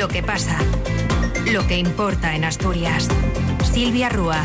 Lo 0.00 0.08
que 0.08 0.22
pasa. 0.22 0.58
Lo 1.52 1.66
que 1.66 1.76
importa 1.76 2.34
en 2.34 2.44
Asturias. 2.44 3.06
Silvia 3.70 4.08
Rúa. 4.08 4.42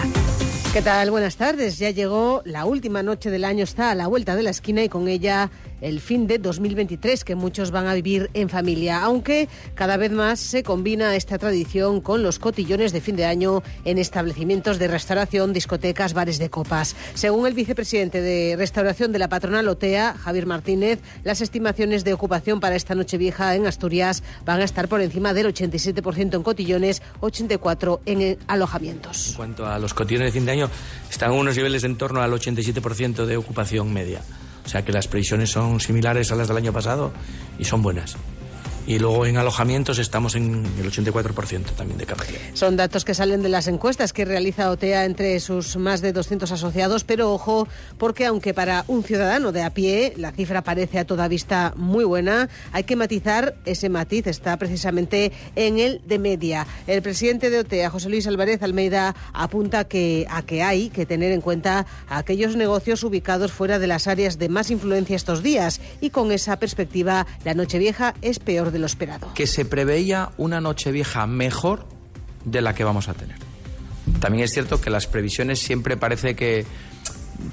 ¿Qué 0.74 0.82
tal? 0.82 1.12
Buenas 1.12 1.38
tardes. 1.38 1.80
Ya 1.80 1.92
llegó 1.92 2.42
la 2.44 2.66
última 2.66 3.04
noche 3.04 3.32
del 3.32 3.46
año, 3.46 3.64
está 3.64 3.92
a 3.92 3.96
la 3.96 4.08
vuelta 4.08 4.36
de 4.36 4.44
la 4.44 4.50
esquina 4.50 4.84
y 4.84 4.90
con 4.90 5.08
ella 5.08 5.50
el 5.82 6.00
fin 6.00 6.28
de 6.28 6.38
2023 6.38 7.24
que 7.24 7.36
muchos 7.36 7.72
van 7.72 7.88
a 7.88 7.94
vivir 7.94 8.30
en 8.34 8.50
familia, 8.50 9.02
aunque 9.02 9.48
cada 9.74 9.98
vez 9.98 10.12
más 10.12 10.40
se 10.40 10.64
combina 10.64 11.16
esta 11.16 11.38
tradición 11.38 12.02
con 12.02 12.24
los 12.24 12.40
cotillones 12.40 12.94
de 12.94 13.02
fin 13.02 13.16
de 13.16 13.26
año 13.26 13.64
en 13.84 13.98
establecimientos 13.98 14.80
de 14.80 14.88
restauración, 14.88 15.54
discotecas, 15.54 16.14
bares 16.14 16.40
de 16.40 16.50
copas. 16.50 16.96
Según 17.14 17.48
el 17.48 17.54
vicepresidente 17.54 18.22
de 18.22 18.56
restauración 18.58 19.12
de 19.12 19.20
la 19.20 19.30
patronal 19.30 19.68
OTEA, 19.68 20.14
Javier 20.14 20.46
Martínez, 20.46 21.00
las 21.24 21.42
estimaciones 21.42 22.04
de 22.04 22.14
ocupación 22.14 22.60
para 22.60 22.76
esta 22.76 22.96
noche 22.96 23.18
vieja 23.18 23.56
en 23.56 23.68
Asturias 23.68 24.24
van 24.46 24.62
a 24.62 24.64
estar 24.64 24.88
por 24.88 25.02
encima 25.02 25.34
del 25.34 25.48
87% 25.48 26.36
en 26.36 26.44
cotillones, 26.44 27.02
84% 27.22 28.00
en 28.06 28.38
alojamientos. 28.48 29.30
En 29.30 29.36
cuanto 29.36 29.66
a 29.66 29.80
los 29.80 29.94
cotillones 29.94 30.34
de 30.34 30.40
fin 30.40 30.46
de 30.46 30.52
año, 30.52 30.70
están 31.10 31.32
unos 31.32 31.56
niveles 31.56 31.84
en 31.84 31.98
torno 31.98 32.22
al 32.22 32.32
87% 32.32 33.26
de 33.26 33.38
ocupación 33.38 33.92
media. 33.94 34.22
O 34.66 34.70
sea 34.70 34.84
que 34.84 34.92
las 34.92 35.08
previsiones 35.08 35.52
son 35.52 35.80
similares 35.80 36.32
a 36.32 36.36
las 36.36 36.48
del 36.48 36.58
año 36.58 36.74
pasado 36.74 37.12
y 37.60 37.66
son 37.66 37.82
buenas. 37.82 38.18
Y 38.88 39.00
luego 39.00 39.26
en 39.26 39.38
alojamientos 39.38 39.98
estamos 39.98 40.36
en 40.36 40.64
el 40.80 40.92
84% 40.92 41.72
también 41.76 41.98
de 41.98 42.06
capacidad. 42.06 42.40
Son 42.54 42.78
datos 42.78 43.04
que 43.04 43.16
salen 43.16 43.42
de 43.42 43.50
las 43.50 43.68
encuestas 43.68 44.14
que 44.14 44.26
realiza 44.26 44.70
OTEA 44.70 45.06
entre 45.06 45.40
sus 45.40 45.76
más 45.78 46.02
de 46.02 46.14
200 46.14 46.52
asociados, 46.52 47.04
pero 47.04 47.34
ojo, 47.34 47.68
porque 47.98 48.26
aunque 48.26 48.54
para 48.54 48.86
un 48.88 49.04
ciudadano 49.04 49.52
de 49.52 49.64
a 49.64 49.72
pie 49.72 50.14
la 50.18 50.32
cifra 50.32 50.64
parece 50.64 51.00
a 51.00 51.06
toda 51.06 51.28
vista 51.28 51.74
muy 51.76 52.06
buena, 52.06 52.50
hay 52.74 52.84
que 52.84 52.96
matizar, 52.96 53.56
ese 53.66 53.90
matiz 53.90 54.28
está 54.28 54.58
precisamente 54.58 55.32
en 55.56 55.80
el 55.80 56.02
de 56.06 56.20
media. 56.20 56.68
El 56.86 57.02
presidente 57.02 57.50
de 57.50 57.60
OTEA, 57.60 57.90
José 57.90 58.10
Luis 58.10 58.28
Álvarez 58.28 58.62
Almeida, 58.62 59.16
apunta 59.34 59.86
que, 59.86 60.28
a 60.30 60.44
que 60.44 60.62
hay 60.62 60.90
que 60.90 61.06
tener 61.06 61.32
en 61.32 61.42
cuenta 61.42 61.88
aquellos 62.08 62.56
negocios 62.56 63.04
ubicados 63.04 63.52
fuera 63.52 63.80
de 63.80 63.88
las 63.88 64.08
áreas 64.08 64.38
de 64.38 64.50
más 64.50 64.70
influencia 64.70 65.16
estos 65.16 65.42
días 65.42 65.82
y 66.02 66.12
con 66.12 66.32
esa 66.32 66.58
perspectiva 66.60 67.26
la 67.44 67.54
Nochevieja 67.54 68.14
es 68.22 68.40
peor 68.40 68.72
de 68.72 68.75
lo 68.80 68.86
esperado. 68.86 69.34
Que 69.34 69.48
se 69.48 69.66
preveía 69.66 70.32
una 70.38 70.62
Nochevieja 70.62 71.28
mejor 71.28 71.86
de 72.44 72.62
la 72.62 72.74
que 72.76 72.84
vamos 72.84 73.10
a 73.10 73.14
tener. 73.14 73.38
También 74.20 74.44
es 74.44 74.52
cierto 74.52 74.80
que 74.80 74.90
las 74.90 75.08
previsiones 75.08 75.60
siempre 75.60 75.98
parece 75.98 76.36
que 76.36 76.66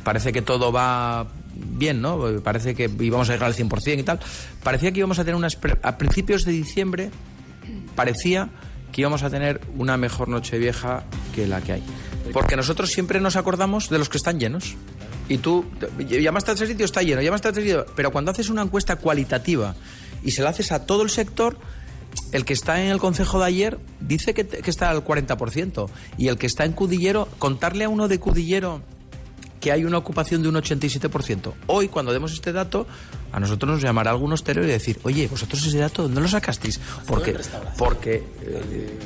parece 0.05 0.33
que 0.33 0.43
todo 0.43 0.73
va 0.73 1.27
bien, 1.55 2.01
¿no? 2.01 2.41
Parece 2.43 2.75
que 2.75 2.91
íbamos 3.01 3.29
a 3.31 3.33
llegar 3.33 3.49
al 3.49 3.55
100% 3.55 3.99
y 3.99 4.03
tal. 4.03 4.21
Parecía 4.63 4.93
que 4.93 4.99
íbamos 4.99 5.19
a 5.19 5.25
tener 5.25 5.37
unas 5.37 5.59
a 5.83 5.99
principios 5.99 6.45
de 6.45 6.53
diciembre 6.53 7.11
parecía 7.95 8.49
que 8.93 9.01
íbamos 9.01 9.23
a 9.23 9.31
tener 9.31 9.61
una 9.77 9.97
mejor 9.97 10.29
Nochevieja 10.29 11.05
que 11.35 11.47
la 11.47 11.61
que 11.61 11.75
hay. 11.75 11.83
Porque 12.33 12.57
nosotros 12.57 12.91
siempre 12.91 13.21
nos 13.21 13.37
acordamos 13.37 13.89
de 13.89 13.99
los 13.99 14.09
que 14.09 14.19
están 14.19 14.39
llenos. 14.39 14.77
Y 15.29 15.39
tú 15.39 15.65
llamas 15.99 16.47
a 16.49 16.53
ese 16.53 16.67
sitio, 16.67 16.85
está 16.85 17.03
lleno, 17.03 17.23
llamas 17.23 17.45
a 17.47 17.51
ese 17.51 17.63
sitio. 17.63 17.87
Pero 17.97 18.11
cuando 18.11 18.31
haces 18.31 18.51
una 18.51 18.63
encuesta 18.63 18.97
cualitativa 18.97 19.75
y 20.23 20.33
se 20.33 20.43
la 20.43 20.51
haces 20.51 20.73
a 20.73 20.87
todo 20.87 21.03
el 21.03 21.11
sector, 21.11 21.59
el 22.33 22.45
que 22.45 22.53
está 22.53 22.83
en 22.83 22.91
el 22.91 22.99
consejo 22.99 23.39
de 23.39 23.47
ayer 23.47 23.79
dice 24.01 24.35
que, 24.35 24.47
que 24.47 24.71
está 24.71 24.91
al 24.91 25.05
40%. 25.05 25.89
Y 26.19 26.29
el 26.29 26.39
que 26.39 26.47
está 26.47 26.65
en 26.65 26.73
Cudillero, 26.73 27.29
contarle 27.39 27.85
a 27.85 27.89
uno 27.89 28.09
de 28.09 28.19
Cudillero 28.19 28.83
que 29.63 29.71
hay 29.71 29.85
una 29.85 29.97
ocupación 29.97 30.43
de 30.43 30.49
un 30.49 30.57
87%. 30.57 31.53
Hoy, 31.69 31.87
cuando 31.87 32.13
demos 32.13 32.33
este 32.33 32.53
dato, 32.53 32.85
a 33.31 33.39
nosotros 33.39 33.71
nos 33.71 33.81
llamará 33.81 34.11
algún 34.11 34.33
hostelero 34.33 34.67
y 34.67 34.71
decir, 34.71 34.99
oye, 35.05 35.29
vosotros 35.29 35.65
ese 35.65 35.79
dato, 35.79 36.03
¿dónde 36.03 36.21
lo 36.21 36.27
sacasteis? 36.27 36.81
Porque, 37.07 37.39
porque 37.79 38.25
eh, 38.43 38.99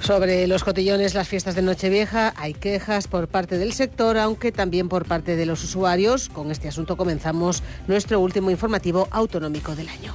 sobre 0.00 0.46
los 0.46 0.64
cotillones, 0.64 1.14
las 1.14 1.28
fiestas 1.28 1.54
de 1.54 1.62
Nochevieja, 1.62 2.34
hay 2.36 2.52
quejas 2.52 3.08
por 3.08 3.26
parte 3.26 3.56
del 3.56 3.72
sector, 3.72 4.18
aunque 4.18 4.52
también 4.52 4.90
por 4.90 5.06
parte 5.06 5.34
de 5.34 5.46
los 5.46 5.64
usuarios. 5.64 6.28
Con 6.28 6.50
este 6.50 6.68
asunto 6.68 6.98
comenzamos 6.98 7.62
nuestro 7.88 8.20
último 8.20 8.50
informativo 8.50 9.08
autonómico 9.10 9.74
del 9.74 9.88
año. 9.88 10.14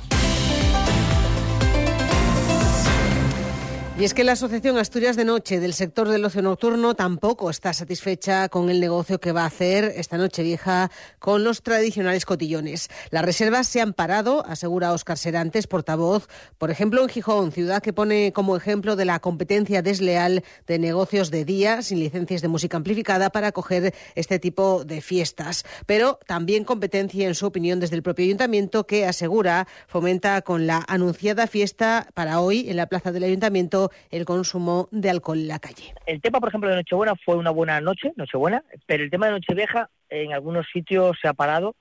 Y 4.00 4.06
es 4.06 4.14
que 4.14 4.24
la 4.24 4.32
Asociación 4.32 4.78
Asturias 4.78 5.18
de 5.18 5.26
Noche 5.26 5.60
del 5.60 5.74
sector 5.74 6.08
del 6.08 6.24
ocio 6.24 6.42
nocturno 6.42 6.96
tampoco 6.96 7.50
está 7.50 7.74
satisfecha 7.74 8.48
con 8.48 8.70
el 8.70 8.80
negocio 8.80 9.20
que 9.20 9.34
va 9.34 9.44
a 9.44 9.48
hacer 9.48 9.92
esta 9.98 10.18
noche 10.18 10.42
vieja 10.42 10.90
con 11.20 11.44
los 11.44 11.64
tradicionales 11.64 12.26
cotillones. 12.26 12.88
Las 13.10 13.26
reservas 13.26 13.68
se 13.68 13.82
han 13.82 13.92
parado, 13.92 14.46
asegura 14.46 14.94
Óscar 14.94 15.18
Serantes, 15.18 15.68
portavoz, 15.68 16.30
por 16.58 16.72
ejemplo 16.72 17.02
en 17.02 17.10
Gijón, 17.10 17.52
ciudad 17.52 17.84
que 17.84 17.92
pone 17.92 18.32
como 18.32 18.56
ejemplo 18.56 18.96
de 18.96 19.04
la 19.04 19.20
competencia 19.20 19.82
desleal 19.82 20.46
de 20.66 20.80
negocios 20.80 21.30
de 21.30 21.44
día 21.44 21.82
sin 21.82 22.00
licencias 22.00 22.42
de 22.42 22.48
música 22.48 22.78
amplificada 22.78 23.32
para 23.32 23.48
acoger 23.48 23.94
este 24.16 24.40
tipo 24.40 24.86
de 24.86 25.02
fiestas. 25.02 25.66
Pero 25.86 26.20
también 26.26 26.64
competencia, 26.64 27.28
en 27.28 27.36
su 27.36 27.48
opinión, 27.48 27.82
desde 27.82 27.98
el 27.98 28.04
propio 28.04 28.24
ayuntamiento 28.24 28.88
que 28.88 29.06
asegura 29.06 29.68
fomenta 29.88 30.42
con 30.42 30.68
la 30.68 30.86
anunciada 30.88 31.48
fiesta 31.48 32.08
para 32.14 32.40
hoy 32.40 32.70
en 32.70 32.78
la 32.78 32.88
plaza 32.88 33.12
del 33.12 33.26
ayuntamiento 33.26 33.89
el 34.12 34.26
consumo 34.26 34.88
de 34.92 35.10
alcohol 35.10 35.40
en 35.40 35.48
la 35.48 35.60
calle. 35.60 35.94
El 36.06 36.22
tema, 36.22 36.40
por 36.40 36.50
ejemplo, 36.50 36.70
de 36.70 36.76
Nochebuena 36.78 37.16
fue 37.16 37.36
una 37.36 37.52
buena 37.52 37.80
noche, 37.82 38.14
Nochebuena, 38.16 38.64
pero 38.86 39.04
el 39.04 39.10
tema 39.10 39.28
de 39.28 39.34
Nochevieja 39.34 39.90
en 40.10 40.34
algunos 40.34 40.68
sitios 40.72 41.18
se 41.22 41.28
ha 41.28 41.34
parado 41.34 41.76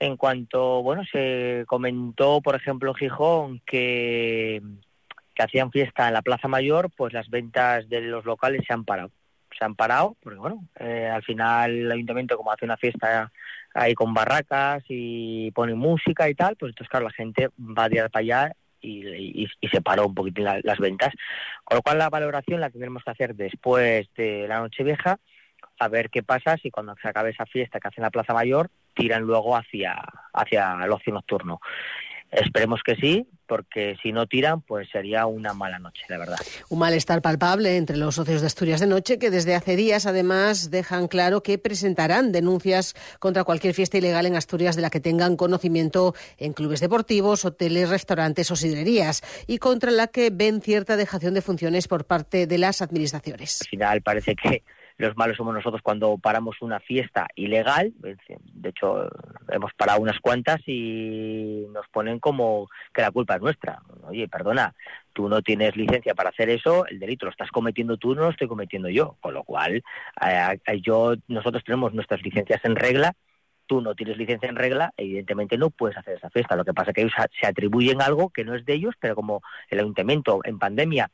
en 0.00 0.16
cuanto, 0.16 0.82
bueno, 0.82 1.02
se 1.12 1.64
comentó, 1.66 2.40
por 2.40 2.56
ejemplo, 2.56 2.94
Gijón 2.94 3.60
que, 3.66 4.62
que 5.34 5.42
hacían 5.42 5.70
fiesta 5.70 6.08
en 6.08 6.14
la 6.14 6.22
Plaza 6.22 6.48
Mayor, 6.48 6.90
pues 6.96 7.12
las 7.12 7.28
ventas 7.28 7.88
de 7.88 8.00
los 8.00 8.24
locales 8.24 8.62
se 8.66 8.72
han 8.72 8.84
parado. 8.84 9.10
Se 9.58 9.64
han 9.64 9.74
parado, 9.74 10.16
porque 10.22 10.38
bueno, 10.38 10.64
eh, 10.78 11.10
al 11.12 11.22
final 11.22 11.70
el 11.70 11.92
ayuntamiento 11.92 12.36
como 12.38 12.50
hace 12.50 12.64
una 12.64 12.78
fiesta 12.78 13.30
ahí 13.74 13.94
con 13.94 14.14
barracas 14.14 14.82
y 14.88 15.50
pone 15.50 15.74
música 15.74 16.30
y 16.30 16.34
tal, 16.34 16.56
pues 16.56 16.70
entonces 16.70 16.88
claro, 16.88 17.04
la 17.04 17.12
gente 17.12 17.48
va 17.58 17.84
a 17.84 17.88
ir 17.88 18.10
para 18.10 18.20
allá 18.20 18.52
y, 18.80 19.46
se 19.70 19.80
paró 19.80 20.06
un 20.06 20.14
poquitín 20.14 20.44
las 20.44 20.78
ventas. 20.78 21.12
Con 21.64 21.76
lo 21.76 21.82
cual 21.82 21.98
la 21.98 22.10
valoración 22.10 22.60
la 22.60 22.70
tendremos 22.70 23.04
que 23.04 23.10
hacer 23.10 23.34
después 23.34 24.08
de 24.16 24.46
la 24.48 24.60
noche 24.60 24.84
vieja, 24.84 25.18
a 25.78 25.88
ver 25.88 26.10
qué 26.10 26.22
pasa 26.22 26.56
si 26.58 26.70
cuando 26.70 26.94
se 27.00 27.08
acabe 27.08 27.30
esa 27.30 27.46
fiesta 27.46 27.80
que 27.80 27.88
hacen 27.88 28.02
en 28.02 28.06
la 28.06 28.10
Plaza 28.10 28.34
Mayor 28.34 28.70
tiran 28.94 29.22
luego 29.22 29.56
hacia, 29.56 29.96
hacia 30.32 30.78
el 30.84 30.92
ocio 30.92 31.12
nocturno. 31.12 31.60
Esperemos 32.30 32.80
que 32.84 32.94
sí, 32.94 33.26
porque 33.46 33.96
si 34.02 34.12
no 34.12 34.26
tiran, 34.26 34.60
pues 34.62 34.88
sería 34.90 35.26
una 35.26 35.52
mala 35.52 35.80
noche, 35.80 36.02
la 36.08 36.18
verdad. 36.18 36.36
Un 36.68 36.78
malestar 36.78 37.20
palpable 37.20 37.76
entre 37.76 37.96
los 37.96 38.14
socios 38.14 38.40
de 38.40 38.46
Asturias 38.46 38.78
de 38.78 38.86
Noche, 38.86 39.18
que 39.18 39.30
desde 39.30 39.56
hace 39.56 39.74
días, 39.74 40.06
además, 40.06 40.70
dejan 40.70 41.08
claro 41.08 41.42
que 41.42 41.58
presentarán 41.58 42.30
denuncias 42.30 42.94
contra 43.18 43.42
cualquier 43.42 43.74
fiesta 43.74 43.98
ilegal 43.98 44.26
en 44.26 44.36
Asturias 44.36 44.76
de 44.76 44.82
la 44.82 44.90
que 44.90 45.00
tengan 45.00 45.36
conocimiento 45.36 46.14
en 46.38 46.52
clubes 46.52 46.78
deportivos, 46.78 47.44
hoteles, 47.44 47.88
restaurantes 47.88 48.50
o 48.52 48.56
sidrerías, 48.56 49.22
y 49.48 49.58
contra 49.58 49.90
la 49.90 50.06
que 50.06 50.30
ven 50.30 50.60
cierta 50.60 50.96
dejación 50.96 51.34
de 51.34 51.42
funciones 51.42 51.88
por 51.88 52.04
parte 52.04 52.46
de 52.46 52.58
las 52.58 52.82
administraciones. 52.82 53.62
Al 53.62 53.68
final 53.68 54.02
parece 54.02 54.36
que 54.36 54.62
los 55.00 55.16
malos 55.16 55.36
somos 55.36 55.54
nosotros 55.54 55.82
cuando 55.82 56.18
paramos 56.18 56.60
una 56.62 56.80
fiesta 56.80 57.26
ilegal. 57.34 57.92
De 58.00 58.68
hecho, 58.68 59.08
hemos 59.48 59.72
parado 59.74 60.00
unas 60.00 60.20
cuantas 60.20 60.60
y 60.66 61.66
nos 61.72 61.86
ponen 61.88 62.18
como 62.18 62.68
que 62.92 63.02
la 63.02 63.10
culpa 63.10 63.36
es 63.36 63.42
nuestra. 63.42 63.80
Oye, 64.02 64.28
perdona, 64.28 64.74
tú 65.12 65.28
no 65.28 65.42
tienes 65.42 65.76
licencia 65.76 66.14
para 66.14 66.30
hacer 66.30 66.50
eso, 66.50 66.86
el 66.86 66.98
delito 66.98 67.26
lo 67.26 67.32
estás 67.32 67.50
cometiendo 67.50 67.96
tú, 67.96 68.14
no 68.14 68.22
lo 68.22 68.30
estoy 68.30 68.48
cometiendo 68.48 68.88
yo. 68.88 69.16
Con 69.20 69.34
lo 69.34 69.44
cual, 69.44 69.82
eh, 70.22 70.80
yo, 70.82 71.14
nosotros 71.28 71.64
tenemos 71.64 71.94
nuestras 71.94 72.22
licencias 72.22 72.60
en 72.64 72.76
regla 72.76 73.14
tú 73.70 73.80
no 73.80 73.94
tienes 73.94 74.16
licencia 74.16 74.48
en 74.48 74.56
regla, 74.56 74.92
evidentemente 74.96 75.56
no 75.56 75.70
puedes 75.70 75.96
hacer 75.96 76.16
esa 76.16 76.28
fiesta. 76.28 76.56
Lo 76.56 76.64
que 76.64 76.74
pasa 76.74 76.90
es 76.90 76.94
que 76.96 77.02
ellos 77.02 77.12
se 77.40 77.46
atribuyen 77.46 78.02
algo 78.02 78.30
que 78.30 78.44
no 78.44 78.56
es 78.56 78.64
de 78.64 78.74
ellos, 78.74 78.96
pero 78.98 79.14
como 79.14 79.42
el 79.68 79.78
ayuntamiento 79.78 80.40
en 80.42 80.58
pandemia 80.58 81.08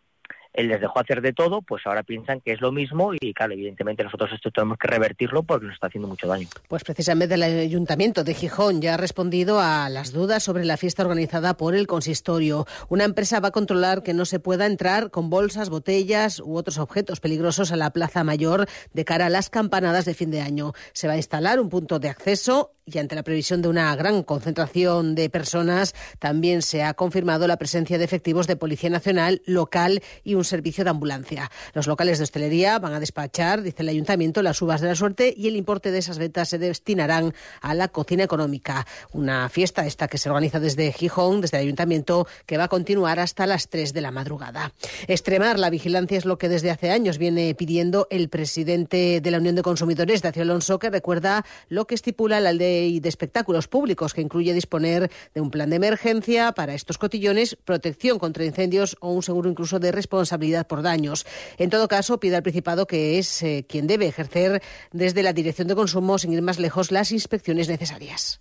él 0.57 0.69
les 0.69 0.81
dejó 0.81 0.99
hacer 0.99 1.21
de 1.21 1.33
todo, 1.33 1.63
pues 1.63 1.87
ahora 1.87 2.03
piensan 2.03 2.41
que 2.41 2.53
es 2.53 2.61
lo 2.61 2.73
mismo 2.73 3.13
y 3.21 3.33
claro, 3.33 3.53
evidentemente 3.53 4.03
nosotros 4.03 4.31
esto 4.33 4.51
tenemos 4.51 4.79
que 4.79 4.89
revertirlo 4.89 5.43
porque 5.43 5.67
nos 5.67 5.75
está 5.75 5.87
haciendo 5.87 6.09
mucho 6.09 6.27
daño. 6.27 6.49
Pues 6.69 6.83
precisamente 6.83 7.35
el 7.35 7.43
Ayuntamiento 7.43 8.25
de 8.25 8.35
Gijón 8.35 8.81
ya 8.81 8.95
ha 8.95 8.97
respondido 8.97 9.61
a 9.61 9.89
las 9.89 10.13
dudas 10.13 10.43
sobre 10.43 10.65
la 10.65 10.77
fiesta 10.77 11.03
organizada 11.03 11.57
por 11.57 11.75
el 11.75 11.87
consistorio. 11.87 12.67
Una 12.89 13.05
empresa 13.05 13.41
va 13.41 13.49
a 13.49 13.53
controlar 13.53 14.03
que 14.03 14.15
no 14.15 14.25
se 14.25 14.41
pueda 14.41 14.67
entrar 14.67 15.11
con 15.11 15.31
bolsas, 15.31 15.71
botellas 15.71 16.41
u 16.41 16.57
otros 16.57 16.79
objetos 16.79 17.21
peligrosos 17.21 17.73
a 17.73 17.77
la 17.77 17.91
Plaza 17.91 18.25
Mayor 18.25 18.67
de 18.93 19.05
cara 19.05 19.27
a 19.27 19.31
las 19.31 19.51
campanadas 19.51 20.05
de 20.05 20.15
fin 20.15 20.31
de 20.31 20.41
año. 20.41 20.73
Se 20.93 21.07
va 21.07 21.15
a 21.15 21.17
instalar 21.17 21.61
un 21.61 21.69
punto 21.69 21.99
de 21.99 22.09
acceso 22.09 22.76
y 22.87 22.99
ante 22.99 23.17
la 23.17 23.25
previsión 23.25 23.63
de 23.63 23.69
una 23.69 23.95
gran 23.97 24.23
concentración 24.23 25.17
de 25.17 25.29
personas, 25.29 25.93
también 26.21 26.63
se 26.63 26.85
ha 26.85 26.95
confirmado 26.95 27.49
la 27.49 27.57
presencia 27.57 27.99
de 27.99 28.05
efectivos 28.05 28.47
de 28.47 28.55
Policía 28.55 28.91
Nacional, 28.91 29.43
local 29.45 30.03
y 30.23 30.35
un 30.35 30.45
servicio 30.45 30.85
de 30.85 30.91
ambulancia. 30.91 31.51
Los 31.75 31.89
locales 31.89 32.19
de 32.19 32.25
hostelería 32.25 32.79
van 32.79 32.95
a 32.95 33.01
despachar, 33.01 33.63
dice 33.63 33.83
el 33.83 33.89
ayuntamiento, 33.89 34.41
las 34.41 34.63
uvas 34.63 34.81
de 34.81 34.87
la 34.87 34.95
suerte 34.95 35.35
y 35.37 35.49
el 35.49 35.57
importe 35.57 35.91
de 35.91 35.99
esas 35.99 36.19
ventas 36.19 36.49
se 36.49 36.59
destinarán 36.59 37.35
a 37.61 37.75
la 37.75 37.89
cocina 37.89 38.23
económica. 38.23 38.87
Una 39.11 39.49
fiesta 39.49 39.85
esta 39.85 40.07
que 40.07 40.19
se 40.19 40.31
organiza 40.31 40.61
desde 40.61 40.93
Gijón, 40.93 41.41
desde 41.41 41.57
el 41.57 41.65
ayuntamiento, 41.65 42.29
que 42.47 42.57
va 42.57 42.65
a 42.65 42.69
continuar 42.69 43.19
hasta 43.19 43.49
las 43.49 43.69
3 43.69 43.95
de 43.95 44.01
la 44.01 44.13
madrugada. 44.13 44.73
Extremar 45.09 45.59
la 45.59 45.71
vigilancia 45.71 46.19
es 46.19 46.25
lo 46.25 46.39
que 46.39 46.49
desde 46.49 46.71
hace 46.71 46.93
años 46.93 47.19
viene 47.19 47.53
pidiendo 47.57 48.07
el 48.11 48.29
presidente 48.29 49.21
de 49.21 49.31
la 49.33 49.39
Unión 49.39 49.57
de 49.57 49.63
Consumidores, 49.63 50.23
Dacio 50.23 50.43
Alonso, 50.43 50.79
que 50.79 50.89
recuerda 50.89 51.45
lo 51.69 51.89
que 51.89 51.97
estipula 51.97 52.39
la 52.39 52.53
ley 52.53 52.76
de 53.01 53.09
espectáculos 53.09 53.69
públicos, 53.69 54.15
que 54.15 54.21
incluye 54.21 54.53
disponer 54.55 55.11
de 55.35 55.41
un 55.41 55.51
plan 55.51 55.71
de 55.71 55.77
emergencia 55.77 56.53
para 56.53 56.75
estos 56.75 56.99
cotillones, 56.99 57.57
protección 57.65 58.19
contra 58.19 58.45
incendios 58.45 58.97
o 59.01 59.13
un 59.13 59.23
seguro 59.23 59.51
incluso 59.51 59.79
de 59.79 59.93
responsabilidad 59.93 60.67
por 60.67 60.83
daños. 60.83 61.27
En 61.59 61.71
todo 61.71 61.89
caso, 61.89 62.21
pide 62.21 62.37
al 62.37 62.43
Principado, 62.43 62.87
que 62.87 63.19
es 63.19 63.43
eh, 63.43 63.67
quien 63.69 63.87
debe 63.87 64.07
ejercer 64.07 64.63
desde 64.93 65.23
la 65.23 65.33
Dirección 65.33 65.69
de 65.69 65.75
Consumo, 65.75 66.19
sin 66.19 66.33
ir 66.33 66.43
más 66.43 66.59
lejos, 66.59 66.93
las 66.93 67.13
inspecciones 67.13 67.69
necesarias. 67.69 68.41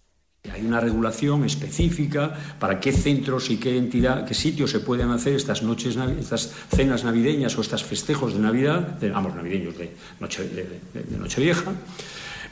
Hay 0.54 0.64
una 0.64 0.80
regulación 0.80 1.44
específica 1.44 2.34
para 2.60 2.80
qué 2.80 2.92
centros 2.92 3.50
y 3.50 3.58
qué 3.58 3.78
entidad, 3.78 4.26
qué 4.26 4.36
sitios 4.36 4.70
se 4.70 4.80
pueden 4.80 5.10
hacer 5.10 5.36
estas 5.36 5.64
noches, 5.64 5.98
estas 6.20 6.52
cenas 6.70 7.04
navideñas 7.04 7.58
o 7.58 7.62
estos 7.62 7.84
festejos 7.84 8.34
de 8.34 8.40
Navidad, 8.40 8.82
de, 9.00 9.10
vamos, 9.10 9.34
navideños 9.36 9.76
de 9.78 9.90
Nochevieja 11.18 11.74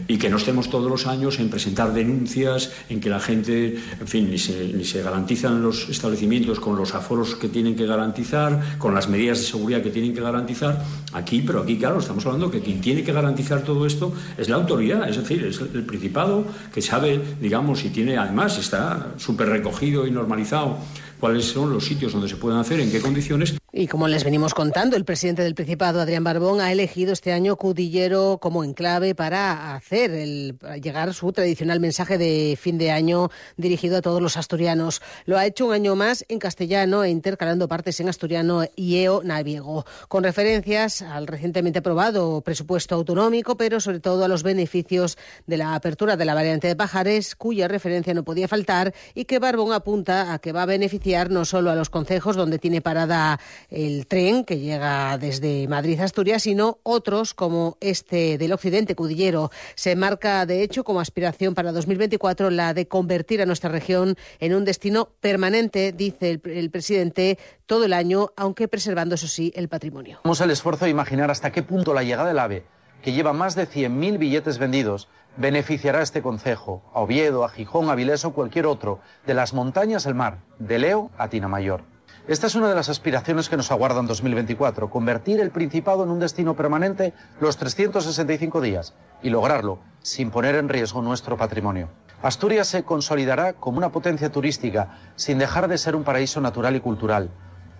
y 0.08 0.18
que 0.18 0.30
no 0.30 0.38
estemos 0.38 0.70
todos 0.70 0.90
los 0.90 1.08
años 1.08 1.40
en 1.40 1.50
presentar 1.50 1.94
denuncias, 1.94 2.72
en 2.90 3.00
que 3.00 3.10
la 3.10 3.20
gente, 3.20 3.78
en 4.00 4.08
fin, 4.08 4.30
ni 4.30 4.38
se, 4.38 4.74
ni 4.74 4.86
se 4.86 5.02
garantizan 5.02 5.62
los 5.62 5.90
establecimientos 5.90 6.60
con 6.60 6.76
los 6.76 6.94
aforos 6.96 7.36
que 7.36 7.50
tienen 7.50 7.76
que 7.76 7.86
garantizar, 7.86 8.78
con 8.78 8.94
las 8.94 9.08
medidas 9.10 9.40
de 9.40 9.46
seguridad 9.46 9.82
que 9.82 9.90
tienen 9.90 10.14
que 10.14 10.22
garantizar. 10.22 10.84
Aquí, 11.14 11.44
pero 11.46 11.62
aquí, 11.62 11.78
claro, 11.78 12.00
estamos 12.00 12.26
hablando 12.26 12.50
que 12.50 12.62
quien 12.62 12.82
tiene 12.82 13.04
que 13.04 13.14
garantizar 13.14 13.64
todo 13.64 13.86
esto 13.86 14.14
es 14.38 14.50
la 14.50 14.56
autoridad, 14.56 15.08
es 15.10 15.18
decir, 15.18 15.44
es 15.46 15.60
el 15.60 15.84
Principado 15.84 16.46
que 16.74 16.82
sabe, 16.82 17.22
digamos, 17.40 17.84
y 17.86 17.90
tiene, 17.90 18.18
además, 18.18 18.58
está 18.58 19.14
súper 19.18 19.50
recogido 19.50 20.08
y 20.08 20.12
normalizado 20.12 20.78
cuáles 21.24 21.46
son 21.46 21.72
los 21.72 21.86
sitios 21.86 22.12
donde 22.12 22.28
se 22.28 22.36
pueden 22.36 22.60
hacer, 22.60 22.82
en 22.82 22.92
qué 22.92 23.00
condiciones. 23.00 23.56
Y 23.72 23.88
como 23.88 24.10
les 24.10 24.26
venimos 24.26 24.54
contando, 24.54 24.98
el 24.98 25.06
presidente 25.06 25.42
del 25.42 25.56
Principado, 25.56 26.02
Adrián 26.02 26.26
Barbón, 26.26 26.60
ha 26.60 26.70
elegido 26.70 27.14
este 27.14 27.32
año 27.32 27.56
Cudillero 27.56 28.40
como 28.42 28.66
enclave 28.66 29.16
para 29.16 29.74
hacer 29.74 30.12
el, 30.12 30.60
llegar 30.82 31.14
su 31.14 31.32
tradicional 31.32 31.80
mensaje 31.80 32.18
de 32.18 32.58
fin 32.60 32.78
de 32.78 32.92
año 32.92 33.32
dirigido 33.56 33.98
a 33.98 34.02
todos 34.02 34.22
los 34.22 34.36
asturianos. 34.36 35.02
Lo 35.26 35.38
ha 35.38 35.46
hecho 35.46 35.66
un 35.66 35.74
año 35.74 35.96
más 35.96 36.26
en 36.28 36.40
castellano 36.40 37.06
e 37.06 37.10
intercalando 37.10 37.70
partes 37.70 38.02
en 38.02 38.10
asturiano 38.10 38.66
y 38.76 38.98
eo 38.98 39.24
naviego, 39.24 39.86
con 40.10 40.26
referencias 40.26 41.02
al 41.02 41.26
recientemente 41.26 41.80
aprobado 41.80 42.42
presupuesto 42.42 42.96
autonómico, 42.96 43.56
pero 43.56 43.80
sobre 43.80 44.02
todo 44.02 44.26
a 44.26 44.28
los 44.28 44.44
beneficios 44.44 45.18
de 45.48 45.56
la 45.56 45.74
apertura 45.74 46.18
de 46.18 46.26
la 46.26 46.36
variante 46.36 46.68
de 46.68 46.76
Pajares, 46.76 47.34
cuya 47.36 47.70
referencia 47.70 48.14
no 48.14 48.26
podía 48.26 48.50
faltar 48.50 48.94
y 49.16 49.24
que 49.24 49.40
Barbón 49.40 49.72
apunta 49.72 50.34
a 50.34 50.40
que 50.40 50.52
va 50.52 50.64
a 50.64 50.66
beneficiar 50.66 51.13
no 51.30 51.46
solo 51.46 51.70
a 51.70 51.76
los 51.76 51.90
concejos 51.90 52.36
donde 52.36 52.60
tiene 52.60 52.82
parada 52.82 53.40
el 53.70 54.08
tren 54.08 54.44
que 54.44 54.60
llega 54.60 55.18
desde 55.18 55.68
Madrid 55.68 56.00
a 56.00 56.06
Asturias, 56.06 56.44
sino 56.44 56.80
otros 56.84 57.34
como 57.34 57.78
este 57.82 58.38
del 58.38 58.52
Occidente 58.52 58.96
Cudillero. 58.96 59.52
Se 59.76 59.96
marca, 59.96 60.46
de 60.46 60.64
hecho, 60.64 60.84
como 60.84 61.00
aspiración 61.00 61.54
para 61.54 61.72
2024 61.72 62.50
la 62.50 62.74
de 62.74 62.88
convertir 62.88 63.42
a 63.42 63.46
nuestra 63.46 63.70
región 63.70 64.16
en 64.40 64.56
un 64.56 64.66
destino 64.66 65.10
permanente, 65.20 65.92
dice 65.92 66.32
el, 66.32 66.42
el 66.46 66.72
presidente, 66.72 67.38
todo 67.66 67.86
el 67.86 67.94
año, 67.94 68.32
aunque 68.36 68.68
preservando, 68.68 69.16
eso 69.16 69.28
sí, 69.28 69.54
el 69.56 69.70
patrimonio. 69.70 70.20
Vamos 70.24 70.42
al 70.42 70.52
esfuerzo 70.52 70.86
de 70.86 70.92
imaginar 70.92 71.30
hasta 71.32 71.52
qué 71.52 71.64
punto 71.64 71.94
la 71.94 72.04
llegada 72.04 72.28
del 72.28 72.40
AVE, 72.40 72.66
que 73.04 73.12
lleva 73.12 73.34
más 73.34 73.54
de 73.54 73.68
100.000 73.68 74.18
billetes 74.18 74.58
vendidos, 74.58 75.10
beneficiará 75.36 76.02
este 76.02 76.22
concejo, 76.22 76.82
a 76.94 77.02
Oviedo, 77.02 77.44
a 77.44 77.50
Gijón, 77.50 77.90
a 77.90 77.96
Vilés 77.96 78.24
o 78.24 78.32
cualquier 78.32 78.66
otro, 78.66 79.00
de 79.28 79.34
las 79.34 79.54
montañas 79.54 80.08
al 80.08 80.16
mar, 80.16 80.40
de 80.58 80.80
Leo 80.80 81.12
a 81.18 81.28
Tinamayor. 81.28 81.84
Esta 82.26 82.48
es 82.48 82.56
una 82.56 82.70
de 82.70 82.76
las 82.76 82.88
aspiraciones 82.88 83.50
que 83.50 83.58
nos 83.58 83.72
aguarda 83.72 84.00
en 84.00 84.08
2024, 84.08 84.90
convertir 84.90 85.42
el 85.42 85.52
Principado 85.52 86.06
en 86.06 86.12
un 86.12 86.20
destino 86.20 86.56
permanente 86.56 87.14
los 87.42 87.58
365 87.58 88.62
días 88.62 88.94
y 89.22 89.30
lograrlo 89.30 89.80
sin 90.02 90.32
poner 90.32 90.56
en 90.56 90.70
riesgo 90.70 91.02
nuestro 91.02 91.36
patrimonio. 91.36 91.90
Asturias 92.22 92.68
se 92.68 92.84
consolidará 92.84 93.52
como 93.52 93.80
una 93.80 93.92
potencia 93.92 94.32
turística 94.32 94.98
sin 95.18 95.40
dejar 95.40 95.68
de 95.68 95.78
ser 95.78 95.98
un 95.98 96.06
paraíso 96.06 96.40
natural 96.40 96.78
y 96.78 96.80
cultural. 96.80 97.30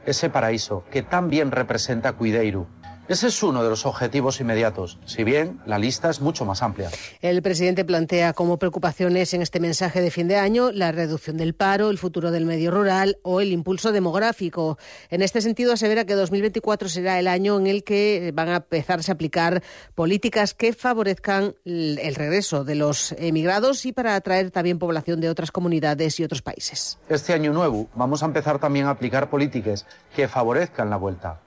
Ese 0.06 0.30
paraíso 0.30 0.84
que 0.92 1.02
tan 1.02 1.30
bien 1.30 1.52
representa 1.52 2.12
Cuideiru, 2.12 2.68
ese 3.08 3.28
es 3.28 3.44
uno 3.44 3.64
de 3.64 3.70
los 3.70 3.86
objetivos 3.86 4.40
inmediatos, 4.40 4.98
si 5.06 5.24
bien 5.24 5.60
la 5.66 5.78
lista 5.78 6.10
es 6.10 6.22
mucho 6.22 6.46
más 6.46 6.64
amplia. 6.64 6.90
El 7.22 7.42
presidente 7.42 7.84
plantea 7.84 8.34
como 8.34 8.58
preocupaciones 8.58 9.34
en 9.34 9.42
este 9.42 9.60
mensaje 9.60 10.02
de 10.02 10.10
fin 10.10 10.28
de 10.28 10.38
año 10.38 10.72
la 10.72 10.92
reducción 10.92 11.38
del 11.38 11.54
paro, 11.54 11.90
el 11.90 11.98
futuro 11.98 12.32
del 12.32 12.46
medio 12.46 12.72
rural 12.72 13.18
o 13.24 13.42
el 13.42 13.52
impulso 13.52 13.92
demográfico. 13.92 14.78
En 15.10 15.22
este 15.22 15.42
sentido, 15.42 15.74
asevera 15.74 16.06
que 16.06 16.14
2024 16.16 16.88
será 16.90 17.20
el 17.20 17.28
año 17.28 17.60
en 17.60 17.68
el 17.68 17.84
que 17.84 18.32
van 18.34 18.50
a 18.50 18.56
empezarse 18.58 19.12
a 19.12 19.16
aplicar 19.16 19.62
políticas 19.96 20.54
que 20.54 20.74
favorezcan 20.74 21.56
el 21.66 22.16
regreso 22.16 22.64
de 22.64 22.76
los 22.76 23.14
emigrados 23.14 23.86
y 23.86 23.92
para 23.92 24.16
atraer 24.16 24.52
también 24.52 24.80
población 24.80 25.20
de 25.20 25.30
otras 25.30 25.52
comunidades 25.52 26.20
y 26.20 26.24
otros 26.24 26.42
países. 26.42 26.98
Este 27.10 27.34
año 27.34 27.52
nuevo 27.52 27.90
vamos 27.96 28.24
a 28.24 28.26
empezar 28.26 28.60
también 28.60 28.86
a 28.86 28.92
aplicar 28.92 29.30
políticas 29.30 29.86
que 30.16 30.28
favorezcan 30.28 30.90
la 30.90 30.98
vuelta. 30.98 31.42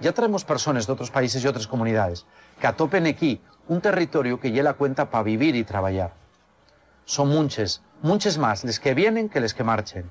Ya 0.00 0.12
traemos 0.12 0.44
personas 0.44 0.86
de 0.86 0.92
otros 0.92 1.10
países 1.10 1.42
y 1.42 1.48
otras 1.48 1.66
comunidades 1.66 2.24
que 2.60 2.66
atopen 2.66 3.06
aquí 3.06 3.40
un 3.66 3.80
territorio 3.80 4.38
que 4.38 4.52
ya 4.52 4.72
cuenta 4.74 5.10
para 5.10 5.24
vivir 5.24 5.56
y 5.56 5.64
trabajar. 5.64 6.12
Son 7.04 7.28
muchos, 7.28 7.82
muchos 8.02 8.38
más 8.38 8.64
les 8.64 8.78
que 8.80 8.94
vienen 8.94 9.28
que 9.28 9.40
les 9.40 9.54
que 9.54 9.64
marchen. 9.64 10.10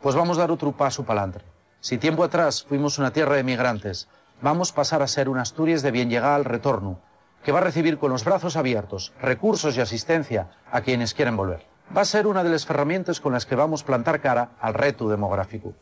Pues 0.00 0.14
vamos 0.14 0.38
a 0.38 0.42
dar 0.42 0.50
otro 0.50 0.72
paso 0.72 1.04
para 1.04 1.22
adelante. 1.22 1.44
Si 1.80 1.98
tiempo 1.98 2.24
atrás 2.24 2.64
fuimos 2.64 2.98
una 2.98 3.12
tierra 3.12 3.36
de 3.36 3.44
migrantes, 3.44 4.08
vamos 4.40 4.72
a 4.72 4.74
pasar 4.74 5.02
a 5.02 5.06
ser 5.06 5.28
una 5.28 5.42
Asturias 5.42 5.82
de 5.82 5.90
bien 5.90 6.10
llegada 6.10 6.34
al 6.34 6.44
retorno, 6.44 7.00
que 7.44 7.52
va 7.52 7.58
a 7.58 7.62
recibir 7.62 7.98
con 7.98 8.10
los 8.10 8.24
brazos 8.24 8.56
abiertos 8.56 9.12
recursos 9.20 9.76
y 9.76 9.80
asistencia 9.80 10.50
a 10.70 10.80
quienes 10.80 11.14
quieren 11.14 11.36
volver. 11.36 11.66
Va 11.96 12.02
a 12.02 12.04
ser 12.04 12.26
una 12.26 12.44
de 12.44 12.50
las 12.50 12.68
herramientas 12.68 13.20
con 13.20 13.32
las 13.32 13.46
que 13.46 13.56
vamos 13.56 13.82
a 13.82 13.86
plantar 13.86 14.20
cara 14.20 14.50
al 14.60 14.74
reto 14.74 15.08
demográfico. 15.08 15.74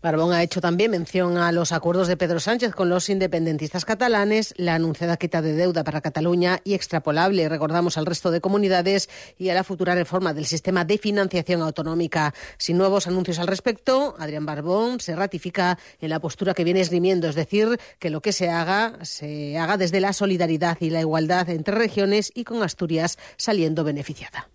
Barbón 0.00 0.32
ha 0.32 0.42
hecho 0.42 0.60
también 0.60 0.90
mención 0.90 1.36
a 1.38 1.50
los 1.50 1.72
acuerdos 1.72 2.08
de 2.08 2.16
Pedro 2.16 2.38
Sánchez 2.38 2.72
con 2.72 2.88
los 2.88 3.08
independentistas 3.08 3.84
catalanes, 3.84 4.54
la 4.56 4.74
anunciada 4.74 5.16
quita 5.16 5.42
de 5.42 5.54
deuda 5.54 5.84
para 5.84 6.00
Cataluña 6.00 6.60
y 6.64 6.74
extrapolable, 6.74 7.48
recordamos, 7.48 7.98
al 7.98 8.06
resto 8.06 8.30
de 8.30 8.40
comunidades 8.40 9.08
y 9.36 9.48
a 9.48 9.54
la 9.54 9.64
futura 9.64 9.94
reforma 9.94 10.34
del 10.34 10.46
sistema 10.46 10.84
de 10.84 10.98
financiación 10.98 11.62
autonómica. 11.62 12.34
Sin 12.56 12.78
nuevos 12.78 13.06
anuncios 13.06 13.38
al 13.38 13.48
respecto, 13.48 14.14
Adrián 14.18 14.46
Barbón 14.46 15.00
se 15.00 15.16
ratifica 15.16 15.78
en 16.00 16.10
la 16.10 16.20
postura 16.20 16.54
que 16.54 16.64
viene 16.64 16.80
esgrimiendo, 16.80 17.28
es 17.28 17.34
decir, 17.34 17.80
que 17.98 18.10
lo 18.10 18.20
que 18.20 18.32
se 18.32 18.50
haga 18.50 18.98
se 19.02 19.58
haga 19.58 19.76
desde 19.76 20.00
la 20.00 20.12
solidaridad 20.12 20.78
y 20.80 20.90
la 20.90 21.00
igualdad 21.00 21.48
entre 21.50 21.74
regiones 21.74 22.30
y 22.34 22.44
con 22.44 22.62
Asturias 22.62 23.18
saliendo 23.36 23.84
beneficiada. 23.84 24.48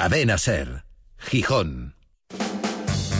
Cadena 0.00 0.38
Ser, 0.38 0.84
Gijón. 1.18 1.96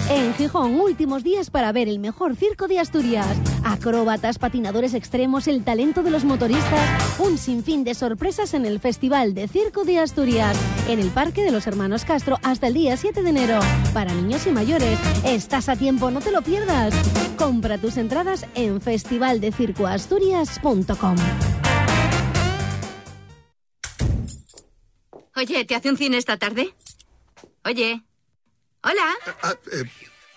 En 0.08 0.32
Gijón, 0.34 0.80
últimos 0.80 1.24
días 1.24 1.50
para 1.50 1.72
ver 1.72 1.88
el 1.88 1.98
mejor 1.98 2.36
circo 2.36 2.68
de 2.68 2.78
Asturias. 2.78 3.26
Acróbatas, 3.64 4.38
patinadores 4.38 4.94
extremos, 4.94 5.48
el 5.48 5.64
talento 5.64 6.04
de 6.04 6.12
los 6.12 6.22
motoristas. 6.22 7.18
Un 7.18 7.36
sinfín 7.36 7.82
de 7.82 7.94
sorpresas 7.94 8.54
en 8.54 8.64
el 8.64 8.78
Festival 8.78 9.34
de 9.34 9.48
Circo 9.48 9.82
de 9.82 9.98
Asturias. 9.98 10.56
En 10.88 11.00
el 11.00 11.10
Parque 11.10 11.42
de 11.42 11.50
los 11.50 11.66
Hermanos 11.66 12.04
Castro 12.04 12.38
hasta 12.44 12.68
el 12.68 12.74
día 12.74 12.96
7 12.96 13.24
de 13.24 13.30
enero. 13.30 13.58
Para 13.92 14.14
niños 14.14 14.46
y 14.46 14.52
mayores. 14.52 15.00
Estás 15.24 15.68
a 15.68 15.74
tiempo, 15.74 16.12
no 16.12 16.20
te 16.20 16.30
lo 16.30 16.42
pierdas. 16.42 16.94
Compra 17.36 17.78
tus 17.78 17.96
entradas 17.96 18.46
en 18.54 18.80
festivaldecircoasturias.com. 18.80 21.16
Oye, 25.38 25.64
¿te 25.64 25.76
hace 25.76 25.88
un 25.88 25.96
cine 25.96 26.18
esta 26.18 26.36
tarde? 26.36 26.74
Oye. 27.64 28.02
Hola. 28.82 29.14
Ah, 29.42 29.54
eh, 29.72 29.84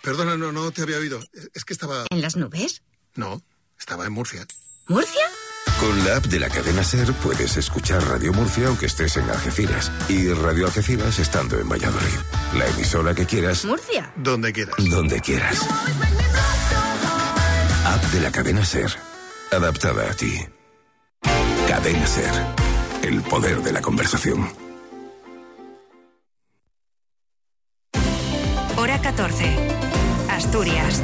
perdona, 0.03 0.37
no, 0.37 0.51
no 0.51 0.69
te 0.69 0.83
había 0.83 0.97
oído. 0.97 1.19
Es 1.55 1.65
que 1.65 1.73
estaba... 1.73 2.05
¿En 2.11 2.21
las 2.21 2.35
nubes? 2.35 2.83
No, 3.15 3.41
estaba 3.79 4.05
en 4.05 4.13
Murcia. 4.13 4.45
¿Murcia? 4.87 5.23
Con 5.79 6.05
la 6.05 6.17
app 6.17 6.25
de 6.25 6.39
la 6.39 6.49
cadena 6.49 6.83
Ser 6.83 7.11
puedes 7.13 7.57
escuchar 7.57 8.03
Radio 8.09 8.31
Murcia 8.31 8.67
aunque 8.67 8.85
estés 8.85 9.17
en 9.17 9.27
Algeciras 9.27 9.91
y 10.07 10.31
Radio 10.33 10.67
Algeciras 10.67 11.17
estando 11.17 11.59
en 11.59 11.67
Valladolid. 11.67 12.19
La 12.55 12.67
emisora 12.67 13.15
que 13.15 13.25
quieras. 13.25 13.65
¿Murcia? 13.65 14.13
Donde 14.17 14.53
quieras. 14.53 14.75
Donde 14.77 15.19
quieras. 15.19 15.57
App 17.85 18.03
de 18.11 18.19
la 18.19 18.31
cadena 18.31 18.63
Ser. 18.63 18.95
Adaptada 19.51 20.11
a 20.11 20.13
ti. 20.13 20.45
Cadena 21.67 22.05
Ser. 22.05 22.31
El 23.01 23.23
poder 23.23 23.63
de 23.63 23.71
la 23.71 23.81
conversación. 23.81 24.60
14. 29.01 29.57
Asturias. 30.29 31.01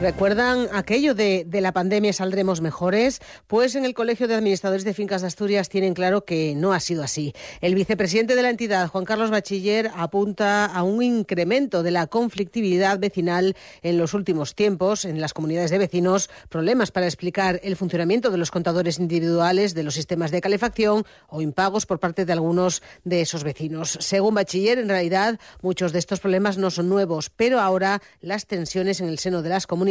¿Recuerdan 0.00 0.68
aquello 0.72 1.12
de, 1.16 1.44
de, 1.44 1.60
la 1.60 1.72
pandemia 1.72 2.12
saldremos 2.12 2.60
mejores? 2.60 3.18
Pues 3.48 3.74
en 3.74 3.84
el 3.84 3.94
Colegio 3.94 4.28
de 4.28 4.36
Administradores 4.36 4.84
de 4.84 4.94
Fincas 4.94 5.22
de 5.22 5.26
Asturias 5.26 5.68
tienen 5.68 5.92
claro 5.92 6.24
que 6.24 6.54
no 6.54 6.72
ha 6.72 6.78
sido 6.78 7.02
así. 7.02 7.34
El 7.60 7.74
vicepresidente 7.74 8.36
de 8.36 8.42
la 8.42 8.50
entidad, 8.50 8.86
Juan 8.86 9.04
Carlos 9.04 9.32
Bachiller, 9.32 9.90
apunta 9.96 10.66
a 10.66 10.84
un 10.84 11.02
incremento 11.02 11.82
de 11.82 11.90
la 11.90 12.06
conflictividad 12.06 13.00
vecinal 13.00 13.56
en 13.82 13.98
los 13.98 14.14
últimos 14.14 14.54
tiempos 14.54 15.04
en 15.04 15.20
las 15.20 15.34
comunidades 15.34 15.72
de 15.72 15.78
vecinos, 15.78 16.30
problemas 16.48 16.92
para 16.92 17.06
explicar 17.06 17.58
el 17.64 17.74
funcionamiento 17.74 18.30
de 18.30 18.38
los 18.38 18.52
contadores 18.52 19.00
individuales 19.00 19.74
de 19.74 19.82
los 19.82 19.94
sistemas 19.94 20.30
de 20.30 20.40
calefacción 20.40 21.06
o 21.26 21.42
impagos 21.42 21.86
por 21.86 21.98
parte 21.98 22.24
de 22.24 22.32
algunos 22.32 22.84
de 23.02 23.22
esos 23.22 23.42
vecinos. 23.42 23.98
Según 24.00 24.36
Bachiller, 24.36 24.78
en 24.78 24.90
realidad 24.90 25.40
muchos 25.60 25.92
de 25.92 25.98
estos 25.98 26.20
problemas 26.20 26.56
no 26.56 26.70
son 26.70 26.88
nuevos, 26.88 27.30
pero 27.30 27.58
ahora 27.58 28.00
las 28.20 28.46
tensiones 28.46 29.00
en 29.00 29.08
el 29.08 29.18
seno 29.18 29.42
de 29.42 29.48
las 29.48 29.66
comunidades 29.66 29.87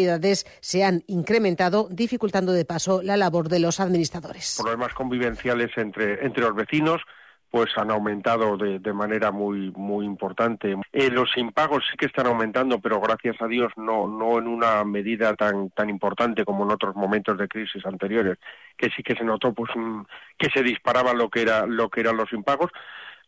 se 0.62 0.84
han 0.84 1.04
incrementado, 1.08 1.88
dificultando 1.90 2.52
de 2.52 2.66
paso 2.66 3.02
la 3.02 3.18
labor 3.18 3.50
de 3.50 3.60
los 3.60 3.80
administradores. 3.80 4.58
Problemas 4.62 4.94
convivenciales 4.94 5.72
entre, 5.78 6.26
entre 6.26 6.44
los 6.44 6.56
vecinos 6.56 7.02
pues 7.50 7.70
han 7.78 7.92
aumentado 7.92 8.58
de, 8.58 8.80
de 8.80 8.94
manera 8.94 9.32
muy 9.32 9.72
muy 9.72 10.06
importante. 10.06 10.76
Eh, 10.92 11.10
los 11.10 11.30
impagos 11.38 11.84
sí 11.90 11.98
que 11.98 12.08
están 12.08 12.28
aumentando, 12.28 12.80
pero 12.80 13.00
gracias 13.00 13.42
a 13.42 13.48
Dios 13.48 13.72
no 13.78 14.08
no 14.08 14.38
en 14.38 14.48
una 14.48 14.84
medida 14.84 15.34
tan 15.36 15.70
tan 15.70 15.90
importante 15.90 16.44
como 16.44 16.66
en 16.66 16.72
otros 16.72 16.96
momentos 16.96 17.38
de 17.38 17.48
crisis 17.48 17.86
anteriores, 17.86 18.38
que 18.78 18.90
sí 18.90 19.02
que 19.02 19.16
se 19.16 19.24
notó 19.24 19.54
pues 19.54 19.72
que 20.38 20.50
se 20.50 20.62
disparaba 20.62 21.14
lo 21.14 21.30
que 21.30 21.42
era 21.42 21.66
lo 21.66 21.90
que 21.90 22.02
eran 22.02 22.18
los 22.18 22.32
impagos. 22.34 22.72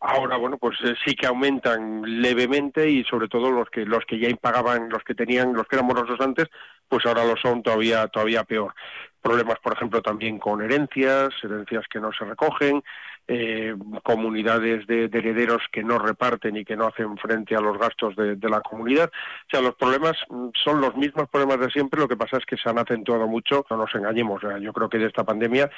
Ahora, 0.00 0.38
bueno, 0.38 0.56
pues 0.56 0.78
eh, 0.82 0.94
sí 1.04 1.14
que 1.14 1.26
aumentan 1.26 2.02
levemente 2.22 2.88
y 2.88 3.04
sobre 3.04 3.28
todo 3.28 3.50
los 3.50 3.68
que 3.68 3.84
los 3.84 4.04
que 4.06 4.18
ya 4.18 4.30
impagaban, 4.30 4.88
los 4.88 5.04
que 5.04 5.14
tenían, 5.14 5.52
los 5.52 5.66
que 5.66 5.76
eran 5.76 5.86
morosos 5.86 6.18
antes, 6.20 6.48
pues 6.88 7.04
ahora 7.04 7.24
lo 7.24 7.36
son 7.36 7.62
todavía 7.62 8.08
todavía 8.08 8.44
peor. 8.44 8.74
Problemas, 9.20 9.58
por 9.62 9.74
ejemplo, 9.74 10.00
también 10.00 10.38
con 10.38 10.62
herencias, 10.62 11.34
herencias 11.42 11.84
que 11.90 12.00
no 12.00 12.10
se 12.12 12.24
recogen, 12.24 12.82
eh, 13.28 13.74
comunidades 14.02 14.86
de, 14.86 15.08
de, 15.08 15.18
herederos 15.18 15.62
que 15.72 15.84
no 15.84 15.98
reparten 15.98 16.56
y 16.56 16.64
que 16.64 16.76
no 16.76 16.86
hacen 16.86 17.16
frente 17.16 17.54
a 17.54 17.60
los 17.60 17.78
gastos 17.78 18.16
de, 18.16 18.36
la 18.48 18.60
comunidad. 18.60 19.08
O 19.08 19.50
sea, 19.50 19.60
los 19.60 19.74
problemas 19.76 20.16
son 20.64 20.80
los 20.80 20.96
mismos 20.96 21.28
problemas 21.28 21.60
de 21.60 21.70
siempre, 21.70 22.00
lo 22.00 22.08
que 22.08 22.16
pasa 22.16 22.38
es 22.38 22.44
que 22.44 22.56
se 22.56 22.68
han 22.68 22.78
acentuado 22.78 23.28
mucho, 23.28 23.64
no 23.70 23.76
nos 23.76 23.94
engañemos, 23.94 24.42
yo 24.60 24.72
creo 24.72 24.88
que 24.88 24.98
de 24.98 25.06
esta 25.06 25.24
pandemia 25.24 25.70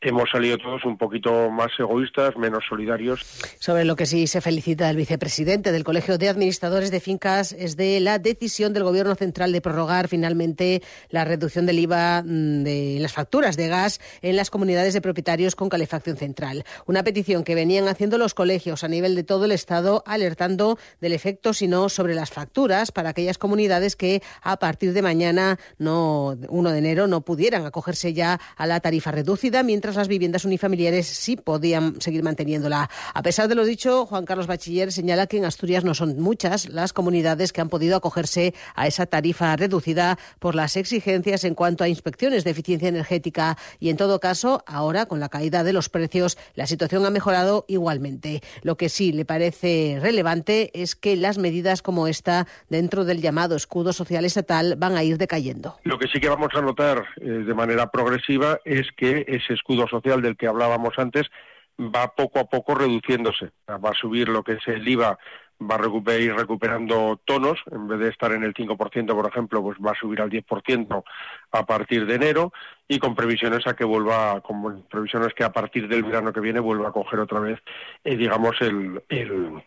hemos 0.00 0.30
salido 0.30 0.58
todos 0.58 0.84
un 0.84 0.98
poquito 0.98 1.50
más 1.50 1.70
egoístas, 1.78 2.36
menos 2.36 2.64
solidarios. 2.68 3.20
Sobre 3.58 3.84
lo 3.84 3.96
que 3.96 4.06
sí 4.06 4.26
se 4.26 4.40
felicita 4.40 4.90
el 4.90 4.96
vicepresidente 4.96 5.72
del 5.72 5.84
Colegio 5.84 6.18
de 6.18 6.28
Administradores 6.28 6.90
de 6.90 7.00
Fincas 7.00 7.52
es 7.52 7.76
de 7.76 8.00
la 8.00 8.18
decisión 8.18 8.72
del 8.72 8.84
Gobierno 8.84 9.14
Central 9.14 9.52
de 9.52 9.60
prorrogar 9.60 10.08
finalmente 10.08 10.82
la 11.10 11.24
reducción 11.24 11.66
del 11.66 11.78
IVA 11.78 12.22
mm, 12.22 12.62
de 12.64 12.98
las 13.00 13.12
facturas 13.12 13.56
de 13.56 13.68
gas 13.68 14.00
en 14.20 14.36
las 14.36 14.50
comunidades 14.50 14.94
de 14.94 15.00
propietarios 15.00 15.56
con 15.56 15.68
calefacción 15.68 16.16
central. 16.16 16.64
Petición 17.02 17.44
que 17.44 17.54
venían 17.54 17.88
haciendo 17.88 18.18
los 18.18 18.34
colegios 18.34 18.84
a 18.84 18.88
nivel 18.88 19.16
de 19.16 19.24
todo 19.24 19.46
el 19.46 19.52
Estado, 19.52 20.04
alertando 20.06 20.78
del 21.00 21.12
efecto, 21.12 21.52
si 21.52 21.66
no, 21.66 21.88
sobre 21.88 22.14
las 22.14 22.30
facturas 22.30 22.92
para 22.92 23.10
aquellas 23.10 23.38
comunidades 23.38 23.96
que 23.96 24.22
a 24.42 24.58
partir 24.58 24.92
de 24.92 25.02
mañana, 25.02 25.58
no 25.78 26.36
1 26.48 26.70
de 26.70 26.78
enero, 26.78 27.06
no 27.06 27.22
pudieran 27.22 27.66
acogerse 27.66 28.12
ya 28.12 28.40
a 28.56 28.66
la 28.66 28.80
tarifa 28.80 29.10
reducida, 29.10 29.62
mientras 29.62 29.96
las 29.96 30.08
viviendas 30.08 30.44
unifamiliares 30.44 31.06
sí 31.06 31.36
podían 31.36 32.00
seguir 32.00 32.22
manteniéndola. 32.22 32.90
A 33.12 33.22
pesar 33.22 33.48
de 33.48 33.54
lo 33.54 33.64
dicho, 33.64 34.06
Juan 34.06 34.26
Carlos 34.26 34.46
Bachiller 34.46 34.92
señala 34.92 35.26
que 35.26 35.38
en 35.38 35.44
Asturias 35.44 35.84
no 35.84 35.94
son 35.94 36.20
muchas 36.20 36.68
las 36.68 36.92
comunidades 36.92 37.52
que 37.52 37.60
han 37.60 37.68
podido 37.68 37.96
acogerse 37.96 38.54
a 38.74 38.86
esa 38.86 39.06
tarifa 39.06 39.56
reducida 39.56 40.18
por 40.38 40.54
las 40.54 40.76
exigencias 40.76 41.44
en 41.44 41.54
cuanto 41.54 41.84
a 41.84 41.88
inspecciones 41.88 42.44
de 42.44 42.50
eficiencia 42.50 42.88
energética 42.88 43.56
y, 43.80 43.90
en 43.90 43.96
todo 43.96 44.20
caso, 44.20 44.62
ahora 44.66 45.06
con 45.06 45.20
la 45.20 45.28
caída 45.28 45.64
de 45.64 45.72
los 45.72 45.88
precios, 45.88 46.36
la 46.54 46.66
situación 46.66 46.73
situación 46.74 47.06
ha 47.06 47.10
mejorado 47.10 47.64
igualmente. 47.68 48.40
Lo 48.62 48.76
que 48.76 48.88
sí 48.88 49.12
le 49.12 49.24
parece 49.24 49.98
relevante 50.02 50.70
es 50.74 50.96
que 50.96 51.14
las 51.14 51.38
medidas 51.38 51.82
como 51.82 52.08
esta, 52.08 52.48
dentro 52.68 53.04
del 53.04 53.20
llamado 53.20 53.54
escudo 53.54 53.92
social 53.92 54.24
estatal, 54.24 54.74
van 54.76 54.96
a 54.96 55.04
ir 55.04 55.16
decayendo. 55.16 55.76
Lo 55.84 56.00
que 56.00 56.08
sí 56.08 56.18
que 56.18 56.28
vamos 56.28 56.52
a 56.54 56.62
notar 56.62 57.04
eh, 57.20 57.24
de 57.24 57.54
manera 57.54 57.92
progresiva 57.92 58.58
es 58.64 58.88
que 58.96 59.24
ese 59.28 59.54
escudo 59.54 59.86
social 59.86 60.20
del 60.20 60.36
que 60.36 60.48
hablábamos 60.48 60.94
antes 60.98 61.30
va 61.78 62.14
poco 62.16 62.40
a 62.40 62.44
poco 62.46 62.74
reduciéndose. 62.74 63.52
Va 63.68 63.90
a 63.90 63.94
subir 63.94 64.28
lo 64.28 64.42
que 64.42 64.54
es 64.54 64.66
el 64.66 64.86
IVA 64.86 65.16
va 65.60 65.76
a 65.76 66.18
ir 66.18 66.34
recuperando 66.34 67.20
tonos, 67.24 67.60
en 67.70 67.88
vez 67.88 67.98
de 68.00 68.08
estar 68.08 68.32
en 68.32 68.44
el 68.44 68.54
5%, 68.54 69.14
por 69.14 69.26
ejemplo, 69.26 69.62
pues 69.62 69.78
va 69.78 69.92
a 69.92 69.98
subir 69.98 70.20
al 70.20 70.30
10% 70.30 71.04
a 71.52 71.66
partir 71.66 72.06
de 72.06 72.14
enero 72.14 72.52
y 72.88 72.98
con 72.98 73.14
previsiones 73.14 73.66
a 73.66 73.74
que 73.74 73.84
vuelva, 73.84 74.40
con 74.40 74.82
previsiones 74.82 75.32
que 75.34 75.44
a 75.44 75.52
partir 75.52 75.88
del 75.88 76.04
verano 76.04 76.32
que 76.32 76.40
viene 76.40 76.60
vuelva 76.60 76.88
a 76.88 76.92
coger 76.92 77.20
otra 77.20 77.40
vez, 77.40 77.58
eh, 78.02 78.16
digamos, 78.16 78.60
el, 78.60 79.02
el 79.08 79.62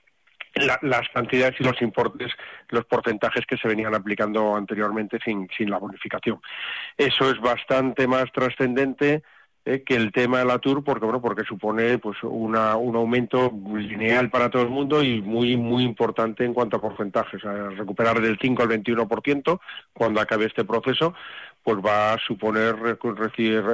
la, 0.56 0.80
las 0.82 1.08
cantidades 1.10 1.60
y 1.60 1.64
los 1.64 1.82
importes, 1.82 2.32
los 2.70 2.86
porcentajes 2.86 3.46
que 3.46 3.58
se 3.58 3.68
venían 3.68 3.96
aplicando 3.96 4.56
anteriormente 4.56 5.20
sin, 5.24 5.48
sin 5.56 5.70
la 5.70 5.78
bonificación. 5.78 6.40
Eso 6.98 7.30
es 7.30 7.40
bastante 7.40 8.08
más 8.08 8.32
trascendente 8.32 9.24
eh, 9.70 9.84
que 9.86 9.96
el 9.96 10.14
tema 10.14 10.40
de 10.40 10.46
la 10.46 10.60
Tour, 10.60 10.82
porque 10.82 11.04
bueno, 11.04 11.20
porque 11.22 11.44
supone 11.44 11.98
pues 11.98 12.18
una, 12.24 12.78
un 12.78 12.96
aumento 12.96 13.52
lineal 13.76 14.30
para 14.30 14.50
todo 14.50 14.62
el 14.62 14.70
mundo 14.70 15.04
y 15.04 15.22
muy 15.22 15.58
muy 15.58 15.84
importante 15.84 16.46
en 16.46 16.54
cuanto 16.54 16.78
a 16.78 16.82
porcentajes, 16.82 17.44
a 17.44 17.72
recuperar 17.72 18.22
del 18.22 18.40
5 18.40 18.64
al 18.64 18.70
21% 18.70 19.60
cuando 19.92 20.22
acabe 20.22 20.46
este 20.46 20.64
proceso, 20.64 21.14
pues 21.68 21.86
va 21.86 22.14
a 22.14 22.18
suponer 22.26 22.98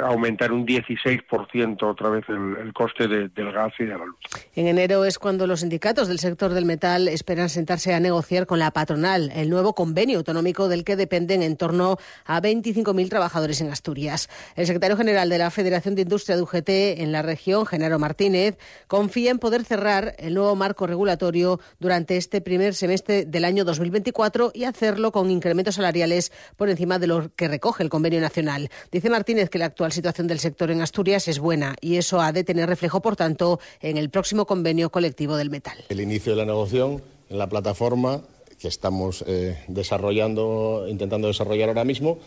aumentar 0.04 0.52
un 0.52 0.66
16% 0.66 1.84
otra 1.84 2.10
vez 2.10 2.26
el, 2.28 2.58
el 2.60 2.74
coste 2.74 3.08
de, 3.08 3.30
del 3.30 3.52
gas 3.52 3.72
y 3.78 3.84
de 3.84 3.96
la 3.96 4.04
luz. 4.04 4.18
En 4.56 4.66
enero 4.66 5.06
es 5.06 5.20
cuando 5.20 5.46
los 5.46 5.60
sindicatos 5.60 6.08
del 6.08 6.18
sector 6.18 6.56
del 6.56 6.66
metal 6.66 7.08
esperan 7.08 7.50
sentarse 7.50 7.94
a 7.94 8.00
negociar 8.00 8.48
con 8.48 8.58
la 8.58 8.72
patronal 8.72 9.32
el 9.36 9.52
nuevo 9.52 9.76
convenio 9.76 10.18
autonómico 10.18 10.70
del 10.70 10.86
que 10.86 10.96
dependen 10.96 11.44
en 11.44 11.56
torno 11.56 11.98
a 12.26 12.42
25.000 12.42 13.10
trabajadores 13.10 13.62
en 13.62 13.70
Asturias. 13.70 14.28
El 14.56 14.66
secretario 14.66 14.98
general 14.98 15.30
de 15.30 15.38
la 15.38 15.52
Federación 15.52 15.94
de 15.94 16.02
Industria 16.02 16.36
de 16.36 16.42
UGT 16.42 16.70
en 17.00 17.12
la 17.12 17.22
región, 17.22 17.68
Genaro 17.68 18.00
Martínez, 18.00 18.58
confía 18.88 19.30
en 19.30 19.38
poder 19.38 19.66
cerrar 19.66 20.16
el 20.18 20.34
nuevo 20.34 20.56
marco 20.56 20.88
regulatorio 20.88 21.60
durante 21.80 22.18
este 22.18 22.42
primer 22.42 22.74
semestre 22.74 23.26
del 23.26 23.46
año 23.46 23.64
2024 23.66 24.50
y 24.52 24.64
hacerlo 24.64 25.12
con 25.12 25.30
incrementos 25.30 25.76
salariales 25.76 26.32
por 26.58 26.72
encima 26.72 26.98
de 26.98 27.06
lo 27.06 27.30
que 27.36 27.48
recoge 27.48 27.83
el 27.84 27.90
convenio 27.90 28.20
nacional. 28.20 28.70
Dice 28.92 29.10
Martínez 29.10 29.50
que 29.50 29.60
la 29.60 29.66
actual 29.66 29.92
situación 29.92 30.28
del 30.28 30.40
sector 30.40 30.72
en 30.72 30.82
Asturias 30.82 31.28
es 31.28 31.40
buena 31.40 31.76
y 31.82 31.98
eso 31.98 32.20
ha 32.22 32.32
de 32.32 32.44
tener 32.44 32.68
reflejo, 32.68 33.02
por 33.02 33.16
tanto, 33.16 33.60
en 33.82 33.98
el 33.98 34.10
próximo 34.10 34.46
convenio 34.46 34.90
colectivo 34.90 35.36
del 35.36 35.50
metal. 35.50 35.78
El 35.90 36.02
inicio 36.02 36.34
de 36.34 36.40
la 36.40 36.46
negociación 36.46 37.04
en 37.30 37.38
la 37.38 37.48
plataforma 37.48 38.22
que 38.60 38.68
estamos 38.68 39.24
eh, 39.28 39.58
desarrollando, 39.68 40.86
intentando 40.88 41.28
desarrollar 41.28 41.70
ahora 41.70 41.84
mismo, 41.84 42.18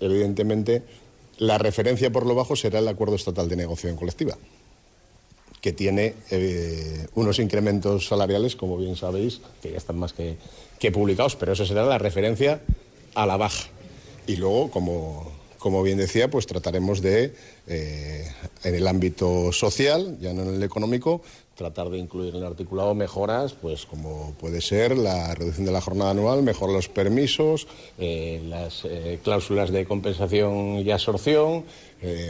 evidentemente 0.00 0.82
la 1.38 1.58
referencia 1.58 2.10
por 2.10 2.26
lo 2.26 2.34
bajo 2.34 2.56
será 2.56 2.80
el 2.80 2.88
acuerdo 2.88 3.14
estatal 3.14 3.48
de 3.48 3.56
negociación 3.56 3.96
colectiva, 3.96 4.36
que 5.60 5.72
tiene 5.72 6.14
eh, 6.30 7.06
unos 7.14 7.38
incrementos 7.38 8.08
salariales, 8.08 8.56
como 8.56 8.76
bien 8.76 8.96
sabéis, 8.96 9.40
que 9.62 9.70
ya 9.70 9.78
están 9.78 9.98
más 9.98 10.12
que, 10.12 10.36
que 10.78 10.90
publicados, 10.92 11.36
pero 11.36 11.52
eso 11.52 11.64
será 11.64 11.84
la 11.84 11.98
referencia 11.98 12.60
a 13.14 13.26
la 13.26 13.36
baja. 13.36 13.68
Y 14.26 14.36
luego, 14.36 14.70
como, 14.70 15.30
como 15.58 15.82
bien 15.82 15.98
decía, 15.98 16.30
pues 16.30 16.46
trataremos 16.46 17.00
de, 17.02 17.34
eh, 17.66 18.26
en 18.62 18.74
el 18.74 18.86
ámbito 18.86 19.52
social, 19.52 20.16
ya 20.20 20.32
no 20.32 20.42
en 20.42 20.54
el 20.54 20.62
económico, 20.62 21.22
tratar 21.54 21.88
de 21.88 21.98
incluir 21.98 22.34
en 22.34 22.40
el 22.40 22.46
articulado 22.46 22.94
mejoras, 22.94 23.52
pues 23.52 23.86
como 23.86 24.34
puede 24.40 24.60
ser 24.60 24.98
la 24.98 25.34
reducción 25.34 25.66
de 25.66 25.72
la 25.72 25.80
jornada 25.80 26.10
anual, 26.10 26.42
mejorar 26.42 26.74
los 26.74 26.88
permisos, 26.88 27.68
eh, 27.98 28.42
las 28.48 28.84
eh, 28.84 29.20
cláusulas 29.22 29.70
de 29.70 29.84
compensación 29.84 30.82
y 30.84 30.90
absorción, 30.90 31.64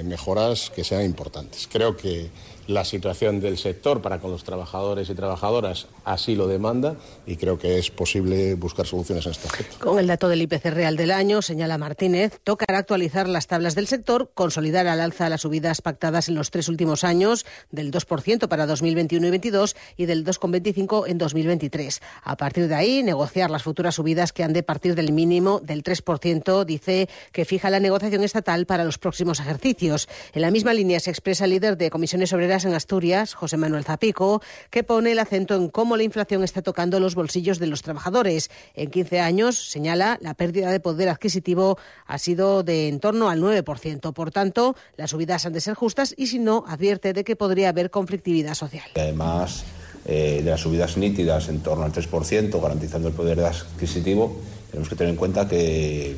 mejoras 0.05 0.71
que 0.71 0.85
sean 0.85 1.05
importantes. 1.05 1.67
Creo 1.67 1.97
que 1.97 2.29
la 2.67 2.85
situación 2.85 3.41
del 3.41 3.59
sector 3.59 4.01
para 4.01 4.21
con 4.21 4.31
los 4.31 4.45
trabajadores 4.45 5.11
y 5.11 5.15
trabajadoras 5.15 5.87
así 6.05 6.35
lo 6.35 6.47
demanda 6.47 6.97
y 7.27 7.37
creo 7.37 7.59
que 7.59 7.79
es 7.79 7.91
posible 7.91 8.55
buscar 8.55 8.87
soluciones 8.87 9.27
en 9.27 9.33
este 9.33 9.49
aspecto. 9.49 9.79
Con 9.79 9.99
el 9.99 10.07
dato 10.07 10.29
del 10.29 10.43
IPC 10.43 10.67
real 10.67 10.97
del 10.97 11.11
año, 11.11 11.43
señala 11.43 11.79
Martínez, 11.79 12.41
tocará 12.45 12.79
actualizar 12.79 13.29
las 13.29 13.47
tablas 13.47 13.75
del 13.75 13.87
sector, 13.87 14.31
consolidar 14.35 14.87
al 14.87 15.01
alza 15.01 15.29
las 15.29 15.43
subidas 15.43 15.83
pactadas 15.83 16.29
en 16.29 16.35
los 16.35 16.51
tres 16.51 16.69
últimos 16.69 17.05
años, 17.05 17.47
del 17.71 17.91
2% 17.91 18.49
para 18.49 18.67
2021 18.67 19.27
y 19.27 19.31
2022 19.35 19.77
y 19.97 20.07
del 20.07 20.25
2,25% 20.25 21.05
en 21.09 21.19
2023. 21.19 22.01
A 22.23 22.37
partir 22.37 22.69
de 22.69 22.75
ahí, 22.75 23.03
negociar 23.03 23.51
las 23.51 23.63
futuras 23.63 23.95
subidas 23.97 24.33
que 24.33 24.45
han 24.45 24.53
de 24.53 24.63
partir 24.63 24.95
del 24.95 25.13
mínimo 25.13 25.61
del 25.61 25.83
3%, 25.83 26.65
dice 26.65 27.09
que 27.33 27.45
fija 27.45 27.71
la 27.71 27.81
negociación 27.81 28.23
estatal 28.23 28.67
para 28.67 28.85
los 28.85 28.99
próximos 28.99 29.41
ejercicios. 29.41 30.09
En 30.33 30.43
la 30.43 30.51
misma 30.51 30.75
línea 30.75 31.01
se 31.01 31.11
expresa 31.11 31.45
el 31.45 31.51
líder 31.51 31.77
de 31.77 31.91
comisiones 31.91 32.33
obreras 32.33 32.54
en 32.63 32.75
Asturias, 32.75 33.35
José 33.35 33.57
Manuel 33.57 33.83
Zapico, 33.83 34.41
que 34.71 34.85
pone 34.85 35.11
el 35.11 35.19
acento 35.19 35.57
en 35.57 35.69
cómo 35.69 35.97
la 35.97 36.05
inflación 36.05 36.45
está 36.45 36.63
tocando 36.63 37.01
los 37.01 37.17
bolsillos 37.17 37.59
de 37.59 37.67
los 37.67 37.83
trabajadores. 37.83 38.51
En 38.75 38.93
15 38.93 39.19
años, 39.19 39.71
señala, 39.71 40.19
la 40.21 40.35
pérdida 40.35 40.71
de 40.71 40.79
poder 40.79 41.09
adquisitivo 41.09 41.77
ha 42.07 42.19
sido 42.19 42.63
de 42.63 42.87
en 42.87 43.01
torno 43.01 43.29
al 43.29 43.41
9%. 43.41 44.13
Por 44.13 44.31
tanto, 44.31 44.77
las 44.97 45.11
subidas 45.11 45.45
han 45.47 45.53
de 45.53 45.61
ser 45.61 45.75
justas 45.75 46.15
y 46.17 46.29
si 46.29 46.39
no, 46.39 46.65
advierte 46.69 47.13
de 47.13 47.25
que 47.25 47.35
podría 47.35 47.71
haber 47.71 47.91
conflictividad 47.91 48.55
social. 48.55 48.85
Además 48.95 49.65
eh, 50.05 50.43
de 50.45 50.51
las 50.51 50.61
subidas 50.61 50.97
nítidas 50.97 51.49
en 51.49 51.61
torno 51.61 51.85
al 51.85 51.93
3%, 51.93 52.63
garantizando 52.63 53.09
el 53.09 53.15
poder 53.15 53.41
adquisitivo, 53.41 54.39
tenemos 54.71 54.89
que 54.89 54.95
tener 54.95 55.11
en 55.11 55.17
cuenta 55.17 55.49
que 55.49 56.17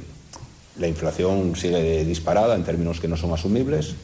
la 0.78 0.88
inflación 0.88 1.56
sigue 1.56 2.04
disparada 2.04 2.54
en 2.54 2.64
términos 2.64 3.00
que 3.00 3.08
no 3.08 3.16
son 3.16 3.32
asumibles, 3.32 3.94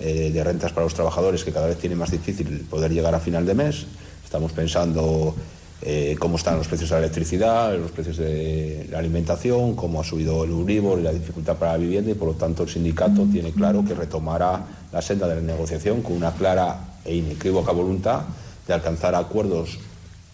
eh, 0.00 0.30
de 0.32 0.42
rentas 0.42 0.72
para 0.72 0.84
los 0.84 0.94
trabajadores 0.94 1.44
que 1.44 1.52
cada 1.52 1.66
vez 1.66 1.76
tiene 1.76 1.94
más 1.94 2.10
difícil 2.10 2.66
poder 2.70 2.90
llegar 2.90 3.14
a 3.14 3.20
final 3.20 3.44
de 3.44 3.54
mes. 3.54 3.84
Estamos 4.24 4.50
pensando 4.52 5.34
eh, 5.82 6.16
cómo 6.18 6.36
están 6.36 6.56
los 6.56 6.68
precios 6.68 6.88
de 6.88 6.94
la 6.94 7.00
electricidad, 7.00 7.76
los 7.76 7.90
precios 7.90 8.16
de 8.16 8.86
la 8.90 8.98
alimentación, 8.98 9.74
cómo 9.74 10.00
ha 10.00 10.04
subido 10.04 10.44
el 10.44 10.52
Uribor 10.52 11.00
y 11.00 11.02
la 11.02 11.12
dificultad 11.12 11.56
para 11.56 11.72
la 11.72 11.78
vivienda 11.78 12.10
y 12.10 12.14
por 12.14 12.28
lo 12.28 12.34
tanto 12.34 12.62
el 12.62 12.70
sindicato 12.70 13.26
tiene 13.30 13.52
claro 13.52 13.84
que 13.84 13.94
retomará 13.94 14.64
la 14.90 15.02
senda 15.02 15.28
de 15.28 15.36
la 15.36 15.40
negociación 15.42 16.00
con 16.00 16.14
una 16.14 16.32
clara 16.32 16.98
e 17.04 17.16
inequívoca 17.16 17.72
voluntad 17.72 18.22
de 18.66 18.72
alcanzar 18.72 19.14
acuerdos 19.14 19.78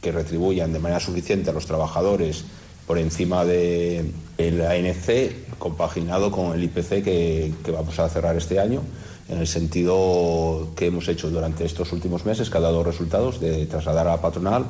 que 0.01 0.13
retribuyan 0.13 0.73
de 0.73 0.79
manera 0.79 1.01
suficiente 1.01 1.51
a 1.51 1.53
los 1.53 1.67
trabajadores 1.67 2.45
por 2.87 2.99
encima 2.99 3.45
de 3.45 4.13
la 4.39 4.71
ANC 4.71 5.59
compaginado 5.59 6.31
con 6.31 6.55
el 6.55 6.63
IPC 6.63 7.03
que, 7.03 7.55
que 7.65 7.71
vamos 7.73 7.99
a 7.99 8.09
cerrar 8.09 8.37
este 8.37 8.61
año 8.61 8.83
en 9.29 9.39
el 9.39 9.47
sentido 9.47 10.69
que 10.77 10.87
hemos 10.87 11.09
hecho 11.09 11.31
durante 11.31 11.65
estos 11.65 11.93
últimos 11.93 12.25
meses, 12.25 12.51
que 12.51 12.59
ha 12.59 12.61
dado 12.61 12.85
resultados 12.85 13.41
de 13.41 13.67
trasladar 13.67 14.07
a 14.07 14.13
la 14.13 14.21
patronal 14.21 14.67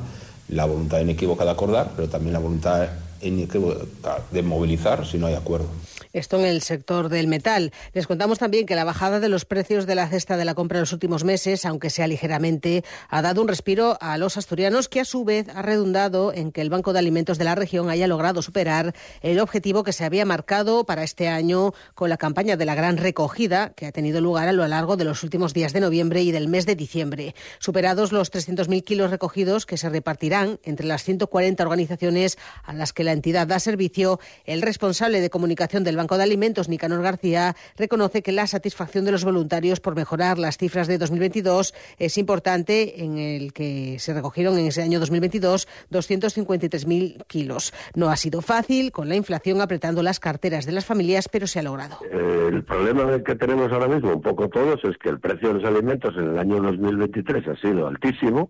la 0.49 0.65
voluntad 0.65 0.99
inequívoca 0.99 1.43
de 1.43 1.51
acordar, 1.51 1.91
pero 1.95 2.07
también 2.07 2.33
la 2.33 2.39
voluntad 2.39 2.87
inequívoca 3.21 4.21
de 4.31 4.41
movilizar 4.41 5.05
si 5.05 5.17
no 5.17 5.27
hay 5.27 5.35
acuerdo. 5.35 5.67
Esto 6.13 6.39
en 6.39 6.45
el 6.45 6.61
sector 6.61 7.09
del 7.09 7.27
metal. 7.27 7.71
Les 7.93 8.07
contamos 8.07 8.39
también 8.39 8.65
que 8.65 8.75
la 8.75 8.83
bajada 8.83 9.19
de 9.19 9.29
los 9.29 9.45
precios 9.45 9.85
de 9.85 9.95
la 9.95 10.07
cesta 10.07 10.37
de 10.37 10.45
la 10.45 10.55
compra 10.55 10.77
en 10.77 10.81
los 10.81 10.93
últimos 10.93 11.23
meses, 11.23 11.65
aunque 11.65 11.89
sea 11.89 12.07
ligeramente, 12.07 12.83
ha 13.09 13.21
dado 13.21 13.41
un 13.41 13.47
respiro 13.47 13.97
a 14.01 14.17
los 14.17 14.37
asturianos, 14.37 14.89
que 14.89 15.01
a 15.01 15.05
su 15.05 15.25
vez 15.25 15.47
ha 15.53 15.61
redundado 15.61 16.33
en 16.33 16.51
que 16.51 16.61
el 16.61 16.69
Banco 16.69 16.93
de 16.93 16.99
Alimentos 16.99 17.37
de 17.37 17.43
la 17.43 17.55
región 17.55 17.89
haya 17.89 18.07
logrado 18.07 18.41
superar 18.41 18.95
el 19.21 19.39
objetivo 19.39 19.83
que 19.83 19.93
se 19.93 20.05
había 20.05 20.25
marcado 20.25 20.85
para 20.85 21.03
este 21.03 21.27
año 21.27 21.73
con 21.93 22.09
la 22.09 22.17
campaña 22.17 22.57
de 22.57 22.65
la 22.65 22.75
gran 22.75 22.97
recogida 22.97 23.73
que 23.75 23.85
ha 23.85 23.91
tenido 23.91 24.21
lugar 24.21 24.47
a 24.47 24.53
lo 24.53 24.67
largo 24.67 24.97
de 24.97 25.03
los 25.03 25.23
últimos 25.23 25.53
días 25.53 25.73
de 25.73 25.81
noviembre 25.81 26.21
y 26.23 26.31
del 26.31 26.47
mes 26.47 26.65
de 26.65 26.75
diciembre. 26.75 27.35
Superados 27.59 28.11
los 28.11 28.31
300.000 28.31 28.83
kilos 28.83 29.11
recogidos 29.11 29.65
que 29.65 29.77
se 29.77 29.89
repartirán 29.89 30.59
entre 30.63 30.87
las 30.87 31.03
140 31.03 31.61
organizaciones 31.63 32.37
a 32.63 32.73
las 32.73 32.93
que 32.93 33.03
la 33.07 33.13
entidad 33.13 33.47
da 33.47 33.57
servicio, 33.59 34.19
el 34.45 34.61
responsable 34.61 35.21
de 35.21 35.29
comunicación 35.29 35.83
del 35.83 35.95
Banco 35.95 36.17
de 36.17 36.23
Alimentos, 36.23 36.67
Nicanor 36.67 37.01
García, 37.01 37.55
reconoce 37.77 38.21
que 38.21 38.33
la 38.33 38.47
satisfacción 38.47 39.05
de 39.05 39.13
los 39.13 39.23
voluntarios 39.23 39.79
por 39.79 39.95
mejorar 39.95 40.37
las 40.37 40.57
cifras 40.57 40.87
de 40.87 40.97
2022 40.97 41.73
es 41.97 42.17
importante, 42.17 43.03
en 43.03 43.17
el 43.17 43.53
que 43.53 43.97
se 43.99 44.13
recogieron 44.13 44.57
en 44.59 44.67
ese 44.67 44.83
año 44.83 44.99
2022 44.99 45.69
253.000 45.89 47.25
kilos. 47.27 47.73
No 47.95 48.09
ha 48.09 48.17
sido 48.17 48.41
fácil, 48.41 48.91
con 48.91 49.07
la 49.07 49.15
inflación 49.15 49.61
apretando 49.61 50.03
las 50.03 50.19
carteras 50.19 50.65
de 50.65 50.73
las 50.73 50.85
familias, 50.85 51.29
pero 51.29 51.47
se 51.47 51.59
ha 51.59 51.63
logrado. 51.63 51.99
el 52.11 52.63
problema 52.65 53.23
que 53.23 53.35
tenemos 53.35 53.71
ahora 53.71 53.87
mismo, 53.87 54.13
un 54.13 54.21
poco 54.21 54.49
todos, 54.49 54.83
es 54.83 54.97
que 54.97 55.09
el 55.09 55.19
precio 55.19 55.47
de 55.47 55.53
los 55.61 55.63
alimentos 55.63 56.13
en 56.17 56.31
el 56.31 56.37
año 56.37 56.61
2023 56.61 57.47
ha 57.47 57.55
sido 57.55 57.87
altísimo 57.87 58.49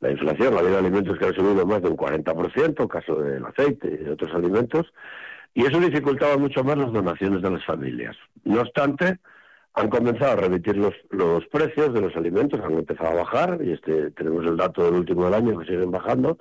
la 0.00 0.10
inflación, 0.10 0.54
ha 0.54 0.60
habido 0.60 0.78
alimentos 0.78 1.18
que 1.18 1.26
han 1.26 1.34
subido 1.34 1.66
más 1.66 1.82
de 1.82 1.88
un 1.88 1.96
40%, 1.96 2.88
caso 2.88 3.16
del 3.16 3.44
aceite 3.44 3.88
y 3.88 4.04
de 4.04 4.10
otros 4.12 4.32
alimentos, 4.34 4.92
y 5.54 5.66
eso 5.66 5.80
dificultaba 5.80 6.36
mucho 6.36 6.62
más 6.62 6.78
las 6.78 6.92
donaciones 6.92 7.42
de 7.42 7.50
las 7.50 7.64
familias. 7.64 8.16
No 8.44 8.60
obstante, 8.60 9.18
han 9.74 9.88
comenzado 9.88 10.32
a 10.32 10.36
remitir 10.36 10.76
los, 10.76 10.94
los 11.10 11.46
precios 11.46 11.92
de 11.92 12.00
los 12.00 12.14
alimentos, 12.16 12.60
han 12.60 12.74
empezado 12.74 13.10
a 13.10 13.22
bajar, 13.22 13.58
y 13.62 13.72
este 13.72 14.10
tenemos 14.12 14.44
el 14.46 14.56
dato 14.56 14.84
del 14.84 14.94
último 14.94 15.24
del 15.24 15.34
año 15.34 15.58
que 15.58 15.66
siguen 15.66 15.90
bajando, 15.90 16.38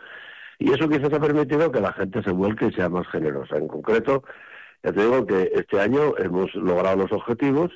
y 0.59 0.71
eso 0.71 0.89
quizás 0.89 1.13
ha 1.13 1.19
permitido 1.19 1.71
que 1.71 1.81
la 1.81 1.93
gente 1.93 2.21
se 2.23 2.31
vuelque 2.31 2.67
y 2.67 2.73
sea 2.73 2.89
más 2.89 3.07
generosa. 3.07 3.57
En 3.57 3.67
concreto, 3.67 4.23
ya 4.83 4.91
te 4.91 5.01
digo 5.01 5.25
que 5.25 5.51
este 5.53 5.79
año 5.79 6.15
hemos 6.17 6.53
logrado 6.55 6.97
los 6.97 7.11
objetivos 7.11 7.71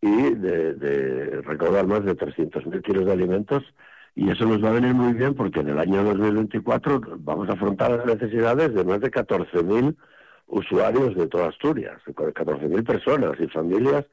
y 0.00 0.34
de, 0.34 0.74
de 0.74 1.42
recaudar 1.42 1.86
más 1.86 2.04
de 2.04 2.16
300.000 2.16 2.82
kilos 2.82 3.06
de 3.06 3.12
alimentos 3.12 3.62
y 4.18 4.28
eso 4.30 4.46
nos 4.46 4.62
va 4.62 4.70
a 4.70 4.72
venir 4.72 4.94
muy 4.94 5.12
bien 5.12 5.32
porque 5.32 5.60
en 5.60 5.68
el 5.68 5.78
año 5.78 6.02
2024 6.02 7.00
vamos 7.18 7.48
a 7.48 7.52
afrontar 7.52 7.92
las 7.92 8.04
necesidades 8.04 8.74
de 8.74 8.82
más 8.82 9.00
de 9.00 9.12
14.000 9.12 9.94
usuarios 10.48 11.14
de 11.14 11.28
toda 11.28 11.50
Asturias, 11.50 12.02
14.000 12.04 12.84
personas 12.84 13.38
y 13.38 13.46
familias 13.46 14.04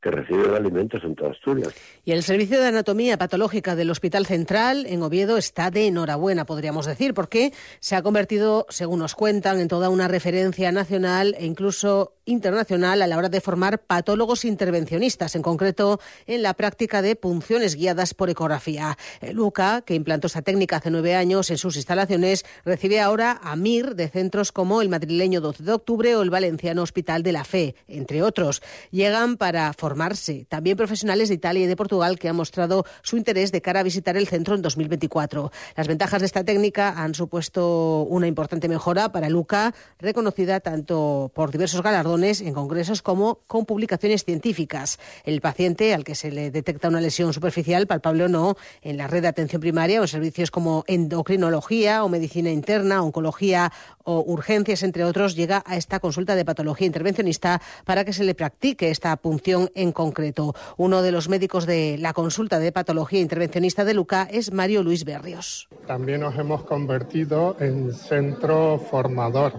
que 0.00 0.10
reciben 0.10 0.54
alimentos 0.54 1.02
en 1.04 1.14
toda 1.14 1.30
Asturias. 1.30 1.74
Y 2.04 2.12
el 2.12 2.22
Servicio 2.22 2.60
de 2.60 2.68
Anatomía 2.68 3.18
Patológica 3.18 3.76
del 3.76 3.90
Hospital 3.90 4.26
Central 4.26 4.86
en 4.86 5.02
Oviedo 5.02 5.36
está 5.36 5.70
de 5.70 5.86
enhorabuena, 5.86 6.46
podríamos 6.46 6.86
decir, 6.86 7.12
porque 7.12 7.52
se 7.80 7.96
ha 7.96 8.02
convertido, 8.02 8.66
según 8.70 9.00
nos 9.00 9.14
cuentan, 9.14 9.60
en 9.60 9.68
toda 9.68 9.90
una 9.90 10.08
referencia 10.08 10.72
nacional 10.72 11.34
e 11.38 11.44
incluso 11.44 12.14
internacional 12.24 13.02
a 13.02 13.06
la 13.06 13.18
hora 13.18 13.28
de 13.28 13.40
formar 13.40 13.80
patólogos 13.80 14.44
intervencionistas, 14.44 15.34
en 15.34 15.42
concreto 15.42 16.00
en 16.26 16.42
la 16.42 16.54
práctica 16.54 17.02
de 17.02 17.16
punciones 17.16 17.74
guiadas 17.74 18.14
por 18.14 18.30
ecografía. 18.30 18.96
Luca, 19.32 19.82
que 19.82 19.94
implantó 19.94 20.28
esta 20.28 20.42
técnica 20.42 20.76
hace 20.76 20.90
nueve 20.90 21.14
años 21.14 21.50
en 21.50 21.58
sus 21.58 21.76
instalaciones, 21.76 22.44
recibe 22.64 23.00
ahora 23.00 23.40
a 23.42 23.56
MIR 23.56 23.96
de 23.96 24.08
centros 24.08 24.52
como 24.52 24.80
el 24.80 24.88
madrileño 24.88 25.40
12 25.40 25.64
de 25.64 25.72
octubre 25.72 26.16
o 26.16 26.22
el 26.22 26.30
valenciano 26.30 26.82
Hospital 26.82 27.22
de 27.22 27.32
la 27.32 27.44
Fe, 27.44 27.74
entre 27.88 28.22
otros. 28.22 28.62
Llegan 28.90 29.36
para 29.36 29.72
formarse 29.90 30.46
también 30.48 30.76
profesionales 30.76 31.30
de 31.30 31.34
Italia 31.34 31.64
y 31.64 31.66
de 31.66 31.74
Portugal 31.74 32.16
que 32.16 32.28
han 32.28 32.36
mostrado 32.36 32.84
su 33.02 33.16
interés 33.16 33.50
de 33.50 33.60
cara 33.60 33.80
a 33.80 33.82
visitar 33.82 34.16
el 34.16 34.28
centro 34.28 34.54
en 34.54 34.62
2024. 34.62 35.50
Las 35.74 35.88
ventajas 35.88 36.20
de 36.20 36.26
esta 36.26 36.44
técnica 36.44 36.94
han 36.96 37.12
supuesto 37.12 38.02
una 38.02 38.28
importante 38.28 38.68
mejora 38.68 39.10
para 39.10 39.28
Luca, 39.28 39.74
reconocida 39.98 40.60
tanto 40.60 41.32
por 41.34 41.50
diversos 41.50 41.82
galardones 41.82 42.40
en 42.40 42.54
congresos 42.54 43.02
como 43.02 43.40
con 43.48 43.66
publicaciones 43.66 44.24
científicas. 44.24 45.00
El 45.24 45.40
paciente 45.40 45.92
al 45.92 46.04
que 46.04 46.14
se 46.14 46.30
le 46.30 46.52
detecta 46.52 46.86
una 46.86 47.00
lesión 47.00 47.32
superficial, 47.32 47.88
palpable 47.88 48.26
o 48.26 48.28
no, 48.28 48.54
en 48.82 48.96
la 48.96 49.08
red 49.08 49.22
de 49.22 49.28
atención 49.28 49.60
primaria 49.60 49.98
o 49.98 50.04
en 50.04 50.08
servicios 50.08 50.52
como 50.52 50.84
endocrinología 50.86 52.04
o 52.04 52.08
medicina 52.08 52.50
interna, 52.50 53.02
oncología 53.02 53.72
o 54.04 54.22
urgencias, 54.24 54.84
entre 54.84 55.02
otros, 55.02 55.34
llega 55.34 55.64
a 55.66 55.76
esta 55.76 55.98
consulta 55.98 56.36
de 56.36 56.44
patología 56.44 56.86
intervencionista 56.86 57.60
para 57.84 58.04
que 58.04 58.12
se 58.12 58.22
le 58.22 58.36
practique 58.36 58.90
esta 58.90 59.16
punción 59.16 59.68
en 59.80 59.92
concreto. 59.92 60.54
Uno 60.76 61.02
de 61.02 61.12
los 61.12 61.28
médicos 61.28 61.66
de 61.66 61.96
la 61.98 62.12
consulta 62.12 62.58
de 62.58 62.72
patología 62.72 63.20
intervencionista 63.20 63.84
de 63.84 63.94
Luca 63.94 64.28
es 64.30 64.52
Mario 64.52 64.82
Luis 64.82 65.04
Berrios. 65.04 65.68
También 65.86 66.20
nos 66.20 66.36
hemos 66.38 66.62
convertido 66.64 67.56
en 67.60 67.92
centro 67.92 68.78
formador 68.90 69.52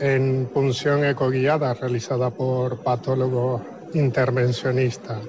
en 0.00 0.50
punción 0.52 1.04
ecoguiada 1.04 1.74
realizada 1.74 2.30
por 2.30 2.78
patólogos 2.82 3.62
intervencionistas. 3.94 5.20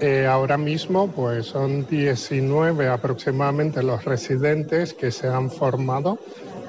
Eh, 0.00 0.26
ahora 0.26 0.56
mismo 0.56 1.08
pues 1.08 1.46
son 1.46 1.86
19 1.86 2.88
aproximadamente 2.88 3.82
los 3.82 4.04
residentes 4.04 4.94
que 4.94 5.10
se 5.10 5.28
han 5.28 5.50
formado, 5.50 6.18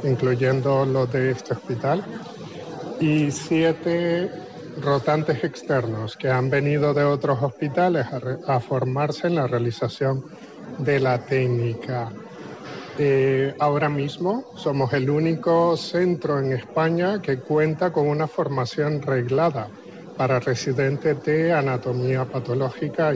incluyendo 0.03 0.86
los 0.86 1.12
de 1.12 1.32
este 1.32 1.53
hospital, 1.53 2.03
y 2.99 3.32
siete 3.32 4.29
rotantes 4.81 5.43
externos 5.43 6.17
que 6.17 6.29
han 6.29 6.49
venido 6.49 6.93
de 6.93 7.03
otros 7.03 7.41
hospitales 7.41 8.05
a 8.47 8.59
formarse 8.59 9.27
en 9.27 9.36
la 9.36 9.47
realización 9.47 10.23
de 10.77 10.99
la 10.99 11.19
técnica. 11.19 12.12
Eh, 12.97 13.55
ahora 13.59 13.89
mismo 13.89 14.45
somos 14.55 14.93
el 14.93 15.09
único 15.09 15.75
centro 15.77 16.39
en 16.39 16.53
España 16.53 17.21
que 17.21 17.39
cuenta 17.39 17.91
con 17.91 18.07
una 18.07 18.27
formación 18.27 19.01
reglada 19.01 19.67
para 20.15 20.39
residentes 20.39 21.23
de 21.23 21.53
anatomía 21.53 22.25
patológica. 22.25 23.15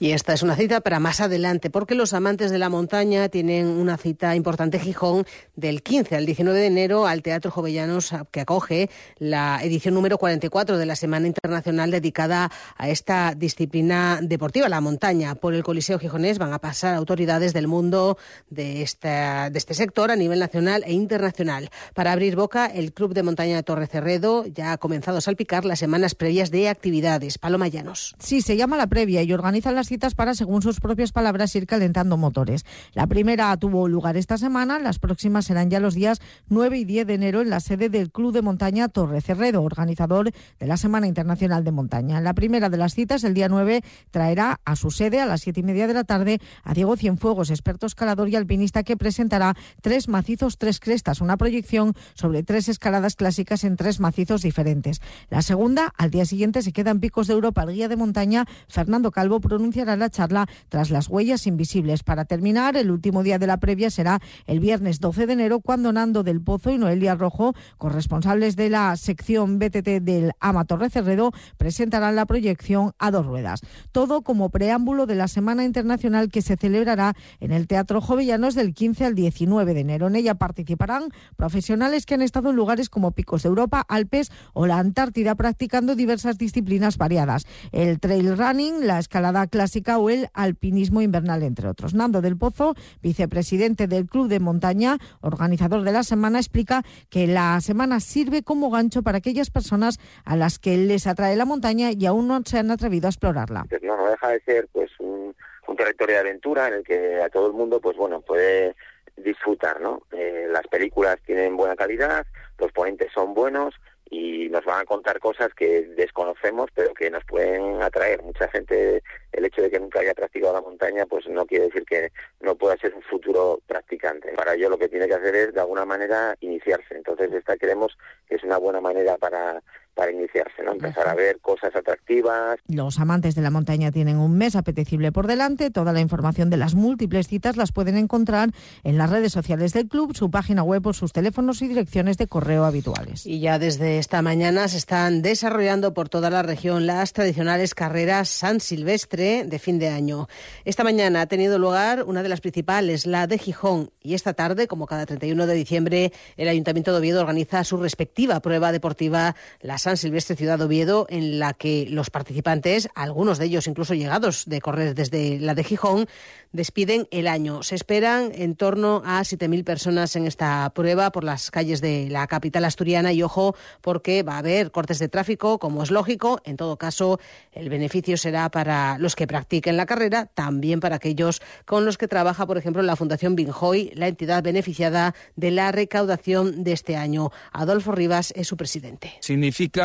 Y 0.00 0.12
esta 0.12 0.32
es 0.32 0.44
una 0.44 0.54
cita 0.54 0.80
para 0.80 1.00
más 1.00 1.20
adelante, 1.20 1.70
porque 1.70 1.96
los 1.96 2.12
amantes 2.12 2.52
de 2.52 2.58
la 2.58 2.68
montaña 2.68 3.28
tienen 3.28 3.66
una 3.66 3.96
cita 3.96 4.36
importante 4.36 4.78
Gijón 4.78 5.26
del 5.56 5.82
15 5.82 6.14
al 6.14 6.24
19 6.24 6.56
de 6.56 6.66
enero 6.66 7.06
al 7.06 7.22
Teatro 7.22 7.50
Jovellanos, 7.50 8.14
que 8.30 8.40
acoge 8.40 8.90
la 9.18 9.58
edición 9.60 9.94
número 9.94 10.16
44 10.16 10.78
de 10.78 10.86
la 10.86 10.94
Semana 10.94 11.26
Internacional 11.26 11.90
dedicada 11.90 12.52
a 12.76 12.88
esta 12.88 13.34
disciplina 13.36 14.20
deportiva, 14.22 14.68
la 14.68 14.80
montaña. 14.80 15.34
Por 15.34 15.54
el 15.54 15.64
Coliseo 15.64 15.98
Gijonés 15.98 16.38
van 16.38 16.52
a 16.52 16.60
pasar 16.60 16.94
autoridades 16.94 17.52
del 17.52 17.66
mundo 17.66 18.18
de, 18.50 18.82
esta, 18.82 19.50
de 19.50 19.58
este 19.58 19.74
sector 19.74 20.12
a 20.12 20.16
nivel 20.16 20.38
nacional 20.38 20.84
e 20.86 20.92
internacional. 20.92 21.70
Para 21.94 22.12
abrir 22.12 22.36
boca, 22.36 22.66
el 22.66 22.92
Club 22.92 23.14
de 23.14 23.24
Montaña 23.24 23.56
de 23.56 23.64
Torre 23.64 23.88
Cerredo 23.88 24.46
ya 24.46 24.70
ha 24.70 24.78
comenzado 24.78 25.18
a 25.18 25.22
salpicar 25.22 25.64
las 25.64 25.80
semanas 25.80 26.14
previas 26.14 26.52
de 26.52 26.68
actividades. 26.68 27.38
Paloma 27.38 27.66
Llanos. 27.66 28.14
Sí, 28.20 28.42
se 28.42 28.56
llama 28.56 28.76
la 28.76 28.86
previa 28.86 29.22
y 29.24 29.32
organizan 29.32 29.74
las 29.74 29.87
citas 29.88 30.14
para, 30.14 30.34
según 30.34 30.62
sus 30.62 30.80
propias 30.80 31.12
palabras, 31.12 31.54
ir 31.56 31.66
calentando 31.66 32.16
motores. 32.16 32.64
La 32.92 33.06
primera 33.06 33.56
tuvo 33.56 33.88
lugar 33.88 34.16
esta 34.16 34.38
semana, 34.38 34.78
las 34.78 34.98
próximas 34.98 35.46
serán 35.46 35.70
ya 35.70 35.80
los 35.80 35.94
días 35.94 36.20
9 36.48 36.78
y 36.78 36.84
10 36.84 37.06
de 37.06 37.14
enero 37.14 37.40
en 37.40 37.50
la 37.50 37.60
sede 37.60 37.88
del 37.88 38.10
Club 38.10 38.32
de 38.32 38.42
Montaña 38.42 38.88
Torre 38.88 39.20
Cerredo, 39.20 39.62
organizador 39.62 40.30
de 40.58 40.66
la 40.66 40.76
Semana 40.76 41.06
Internacional 41.06 41.64
de 41.64 41.72
Montaña. 41.72 42.20
La 42.20 42.34
primera 42.34 42.68
de 42.68 42.76
las 42.76 42.94
citas, 42.94 43.24
el 43.24 43.34
día 43.34 43.48
9, 43.48 43.82
traerá 44.10 44.60
a 44.64 44.76
su 44.76 44.90
sede 44.90 45.20
a 45.20 45.26
las 45.26 45.40
siete 45.40 45.60
y 45.60 45.62
media 45.62 45.86
de 45.86 45.94
la 45.94 46.04
tarde 46.04 46.40
a 46.62 46.74
Diego 46.74 46.96
Cienfuegos, 46.96 47.50
experto 47.50 47.86
escalador 47.86 48.28
y 48.28 48.36
alpinista, 48.36 48.82
que 48.82 48.96
presentará 48.96 49.56
tres 49.80 50.08
macizos, 50.08 50.58
tres 50.58 50.80
crestas, 50.80 51.20
una 51.20 51.36
proyección 51.36 51.94
sobre 52.14 52.42
tres 52.42 52.68
escaladas 52.68 53.16
clásicas 53.16 53.64
en 53.64 53.76
tres 53.76 54.00
macizos 54.00 54.42
diferentes. 54.42 55.00
La 55.30 55.42
segunda, 55.42 55.92
al 55.96 56.10
día 56.10 56.24
siguiente, 56.24 56.62
se 56.62 56.72
queda 56.72 56.90
en 56.90 57.00
Picos 57.00 57.26
de 57.26 57.34
Europa. 57.34 57.62
El 57.62 57.72
guía 57.72 57.88
de 57.88 57.96
montaña, 57.96 58.46
Fernando 58.68 59.10
Calvo, 59.10 59.40
pronunciará 59.78 59.96
la 59.96 60.10
charla 60.10 60.48
tras 60.68 60.90
las 60.90 61.08
huellas 61.08 61.46
invisibles. 61.46 62.02
Para 62.02 62.24
terminar, 62.24 62.76
el 62.76 62.90
último 62.90 63.22
día 63.22 63.38
de 63.38 63.46
la 63.46 63.58
previa 63.58 63.90
será 63.90 64.20
el 64.46 64.60
viernes 64.60 64.98
12 64.98 65.26
de 65.26 65.32
enero, 65.32 65.60
cuando 65.60 65.92
Nando 65.92 66.22
del 66.22 66.40
Pozo 66.40 66.70
y 66.70 66.78
Noelia 66.78 67.14
Rojo, 67.14 67.54
corresponsables 67.76 68.56
de 68.56 68.70
la 68.70 68.96
sección 68.96 69.58
BTT 69.58 70.02
del 70.02 70.32
Ama 70.40 70.64
Torre 70.64 70.90
Cerredo, 70.90 71.32
presentarán 71.56 72.16
la 72.16 72.26
proyección 72.26 72.92
a 72.98 73.10
dos 73.10 73.26
ruedas. 73.26 73.60
Todo 73.92 74.22
como 74.22 74.50
preámbulo 74.50 75.06
de 75.06 75.14
la 75.14 75.28
Semana 75.28 75.64
Internacional 75.64 76.28
que 76.28 76.42
se 76.42 76.56
celebrará 76.56 77.14
en 77.38 77.52
el 77.52 77.66
Teatro 77.68 78.00
Jovellanos 78.00 78.54
del 78.54 78.74
15 78.74 79.04
al 79.04 79.14
19 79.14 79.74
de 79.74 79.80
enero. 79.80 80.08
En 80.08 80.16
ella 80.16 80.34
participarán 80.34 81.04
profesionales 81.36 82.04
que 82.04 82.14
han 82.14 82.22
estado 82.22 82.50
en 82.50 82.56
lugares 82.56 82.88
como 82.88 83.12
Picos 83.12 83.44
de 83.44 83.48
Europa, 83.48 83.84
Alpes 83.88 84.32
o 84.54 84.66
la 84.66 84.78
Antártida 84.78 85.36
practicando 85.36 85.94
diversas 85.94 86.36
disciplinas 86.36 86.98
variadas. 86.98 87.46
El 87.70 88.00
trail 88.00 88.36
running, 88.36 88.86
la 88.86 88.98
escalada 88.98 89.46
clásica 89.46 89.67
o 89.98 90.10
el 90.10 90.28
alpinismo 90.34 91.00
invernal, 91.02 91.42
entre 91.42 91.68
otros. 91.68 91.94
Nando 91.94 92.20
del 92.20 92.36
Pozo, 92.36 92.74
vicepresidente 93.02 93.86
del 93.86 94.06
Club 94.06 94.28
de 94.28 94.40
Montaña, 94.40 94.98
organizador 95.20 95.82
de 95.82 95.92
la 95.92 96.02
semana, 96.02 96.38
explica 96.38 96.82
que 97.10 97.26
la 97.26 97.60
semana 97.60 98.00
sirve 98.00 98.42
como 98.42 98.70
gancho 98.70 99.02
para 99.02 99.18
aquellas 99.18 99.50
personas 99.50 99.98
a 100.24 100.36
las 100.36 100.58
que 100.58 100.76
les 100.76 101.06
atrae 101.06 101.36
la 101.36 101.44
montaña 101.44 101.90
y 101.92 102.06
aún 102.06 102.28
no 102.28 102.40
se 102.44 102.58
han 102.58 102.70
atrevido 102.70 103.06
a 103.06 103.10
explorarla. 103.10 103.64
No, 103.82 103.96
no 103.96 104.08
deja 104.08 104.28
de 104.28 104.40
ser 104.40 104.68
pues 104.72 104.90
un, 104.98 105.34
un 105.66 105.76
territorio 105.76 106.16
de 106.16 106.20
aventura 106.20 106.68
en 106.68 106.74
el 106.74 106.82
que 106.84 107.22
a 107.22 107.28
todo 107.28 107.46
el 107.46 107.52
mundo 107.52 107.80
pues 107.80 107.96
bueno 107.96 108.20
puede 108.20 108.74
disfrutar, 109.16 109.80
¿no? 109.80 110.02
Eh, 110.12 110.46
las 110.50 110.66
películas 110.68 111.16
tienen 111.26 111.56
buena 111.56 111.76
calidad, 111.76 112.26
los 112.58 112.72
ponentes 112.72 113.12
son 113.12 113.34
buenos 113.34 113.74
y 114.10 114.48
nos 114.48 114.64
van 114.64 114.80
a 114.80 114.84
contar 114.84 115.18
cosas 115.18 115.52
que 115.54 115.82
desconocemos 115.96 116.70
pero 116.74 116.94
que 116.94 117.10
nos 117.10 117.24
pueden 117.24 117.82
atraer. 117.82 118.22
Mucha 118.22 118.48
gente, 118.48 119.02
el 119.32 119.44
hecho 119.44 119.62
de 119.62 119.70
que 119.70 119.80
nunca 119.80 120.00
haya 120.00 120.14
practicado 120.14 120.54
la 120.54 120.60
montaña, 120.60 121.06
pues 121.06 121.26
no 121.28 121.46
quiere 121.46 121.66
decir 121.66 121.84
que 121.84 122.12
no 122.40 122.54
pueda 122.54 122.76
ser 122.76 122.94
un 122.94 123.02
futuro 123.02 123.60
practicante. 123.66 124.32
Para 124.32 124.54
ello 124.54 124.70
lo 124.70 124.78
que 124.78 124.88
tiene 124.88 125.06
que 125.06 125.14
hacer 125.14 125.34
es 125.34 125.54
de 125.54 125.60
alguna 125.60 125.84
manera 125.84 126.36
iniciarse. 126.40 126.96
Entonces 126.96 127.32
esta 127.32 127.56
creemos 127.56 127.96
que 128.28 128.36
es 128.36 128.44
una 128.44 128.58
buena 128.58 128.80
manera 128.80 129.16
para 129.16 129.62
para 129.98 130.12
iniciarse, 130.12 130.62
¿no? 130.62 130.72
Empezar 130.72 131.08
a 131.08 131.14
ver 131.14 131.40
cosas 131.40 131.74
atractivas. 131.74 132.60
Los 132.68 133.00
amantes 133.00 133.34
de 133.34 133.42
la 133.42 133.50
montaña 133.50 133.90
tienen 133.90 134.16
un 134.16 134.38
mes 134.38 134.54
apetecible 134.54 135.10
por 135.10 135.26
delante. 135.26 135.72
Toda 135.72 135.92
la 135.92 136.00
información 136.00 136.50
de 136.50 136.56
las 136.56 136.76
múltiples 136.76 137.26
citas 137.26 137.56
las 137.56 137.72
pueden 137.72 137.96
encontrar 137.96 138.50
en 138.84 138.96
las 138.96 139.10
redes 139.10 139.32
sociales 139.32 139.72
del 139.72 139.88
club, 139.88 140.16
su 140.16 140.30
página 140.30 140.62
web 140.62 140.86
o 140.86 140.92
sus 140.92 141.12
teléfonos 141.12 141.62
y 141.62 141.68
direcciones 141.68 142.16
de 142.16 142.28
correo 142.28 142.64
habituales. 142.64 143.26
Y 143.26 143.40
ya 143.40 143.58
desde 143.58 143.98
esta 143.98 144.22
mañana 144.22 144.68
se 144.68 144.76
están 144.76 145.20
desarrollando 145.20 145.94
por 145.94 146.08
toda 146.08 146.30
la 146.30 146.42
región 146.42 146.86
las 146.86 147.12
tradicionales 147.12 147.74
carreras 147.74 148.28
San 148.28 148.60
Silvestre 148.60 149.42
de 149.46 149.58
fin 149.58 149.80
de 149.80 149.88
año. 149.88 150.28
Esta 150.64 150.84
mañana 150.84 151.22
ha 151.22 151.26
tenido 151.26 151.58
lugar 151.58 152.04
una 152.04 152.22
de 152.22 152.28
las 152.28 152.40
principales, 152.40 153.04
la 153.04 153.26
de 153.26 153.38
Gijón, 153.38 153.90
y 154.00 154.14
esta 154.14 154.32
tarde, 154.32 154.68
como 154.68 154.86
cada 154.86 155.06
31 155.06 155.48
de 155.48 155.54
diciembre, 155.54 156.12
el 156.36 156.46
Ayuntamiento 156.46 156.92
de 156.92 156.98
Oviedo 156.98 157.20
organiza 157.20 157.64
su 157.64 157.78
respectiva 157.78 158.38
prueba 158.38 158.70
deportiva, 158.70 159.34
la 159.60 159.76
San 159.88 159.96
Silvestre 159.96 160.36
Ciudad 160.36 160.60
Oviedo, 160.60 161.06
en 161.08 161.38
la 161.38 161.54
que 161.54 161.86
los 161.88 162.10
participantes, 162.10 162.90
algunos 162.94 163.38
de 163.38 163.46
ellos 163.46 163.66
incluso 163.66 163.94
llegados 163.94 164.44
de 164.44 164.60
correr 164.60 164.94
desde 164.94 165.40
la 165.40 165.54
de 165.54 165.64
Gijón, 165.64 166.06
despiden 166.52 167.08
el 167.10 167.26
año. 167.26 167.62
Se 167.62 167.74
esperan 167.74 168.30
en 168.34 168.54
torno 168.54 169.02
a 169.06 169.22
7.000 169.22 169.64
personas 169.64 170.14
en 170.14 170.26
esta 170.26 170.70
prueba 170.74 171.10
por 171.10 171.24
las 171.24 171.50
calles 171.50 171.80
de 171.80 172.08
la 172.10 172.26
capital 172.26 172.66
asturiana 172.66 173.14
y 173.14 173.22
ojo 173.22 173.56
porque 173.80 174.22
va 174.22 174.34
a 174.34 174.38
haber 174.38 174.72
cortes 174.72 174.98
de 174.98 175.08
tráfico, 175.08 175.58
como 175.58 175.82
es 175.82 175.90
lógico. 175.90 176.42
En 176.44 176.58
todo 176.58 176.76
caso, 176.76 177.18
el 177.52 177.70
beneficio 177.70 178.18
será 178.18 178.50
para 178.50 178.98
los 178.98 179.16
que 179.16 179.26
practiquen 179.26 179.78
la 179.78 179.86
carrera, 179.86 180.26
también 180.26 180.80
para 180.80 180.96
aquellos 180.96 181.40
con 181.64 181.86
los 181.86 181.96
que 181.96 182.08
trabaja, 182.08 182.46
por 182.46 182.58
ejemplo, 182.58 182.82
la 182.82 182.96
Fundación 182.96 183.36
Binjoy, 183.36 183.92
la 183.94 184.08
entidad 184.08 184.42
beneficiada 184.42 185.14
de 185.36 185.50
la 185.50 185.72
recaudación 185.72 186.62
de 186.62 186.72
este 186.72 186.94
año. 186.94 187.30
Adolfo 187.52 187.92
Rivas 187.92 188.34
es 188.36 188.48
su 188.48 188.58
presidente. 188.58 189.14
Significa 189.20 189.77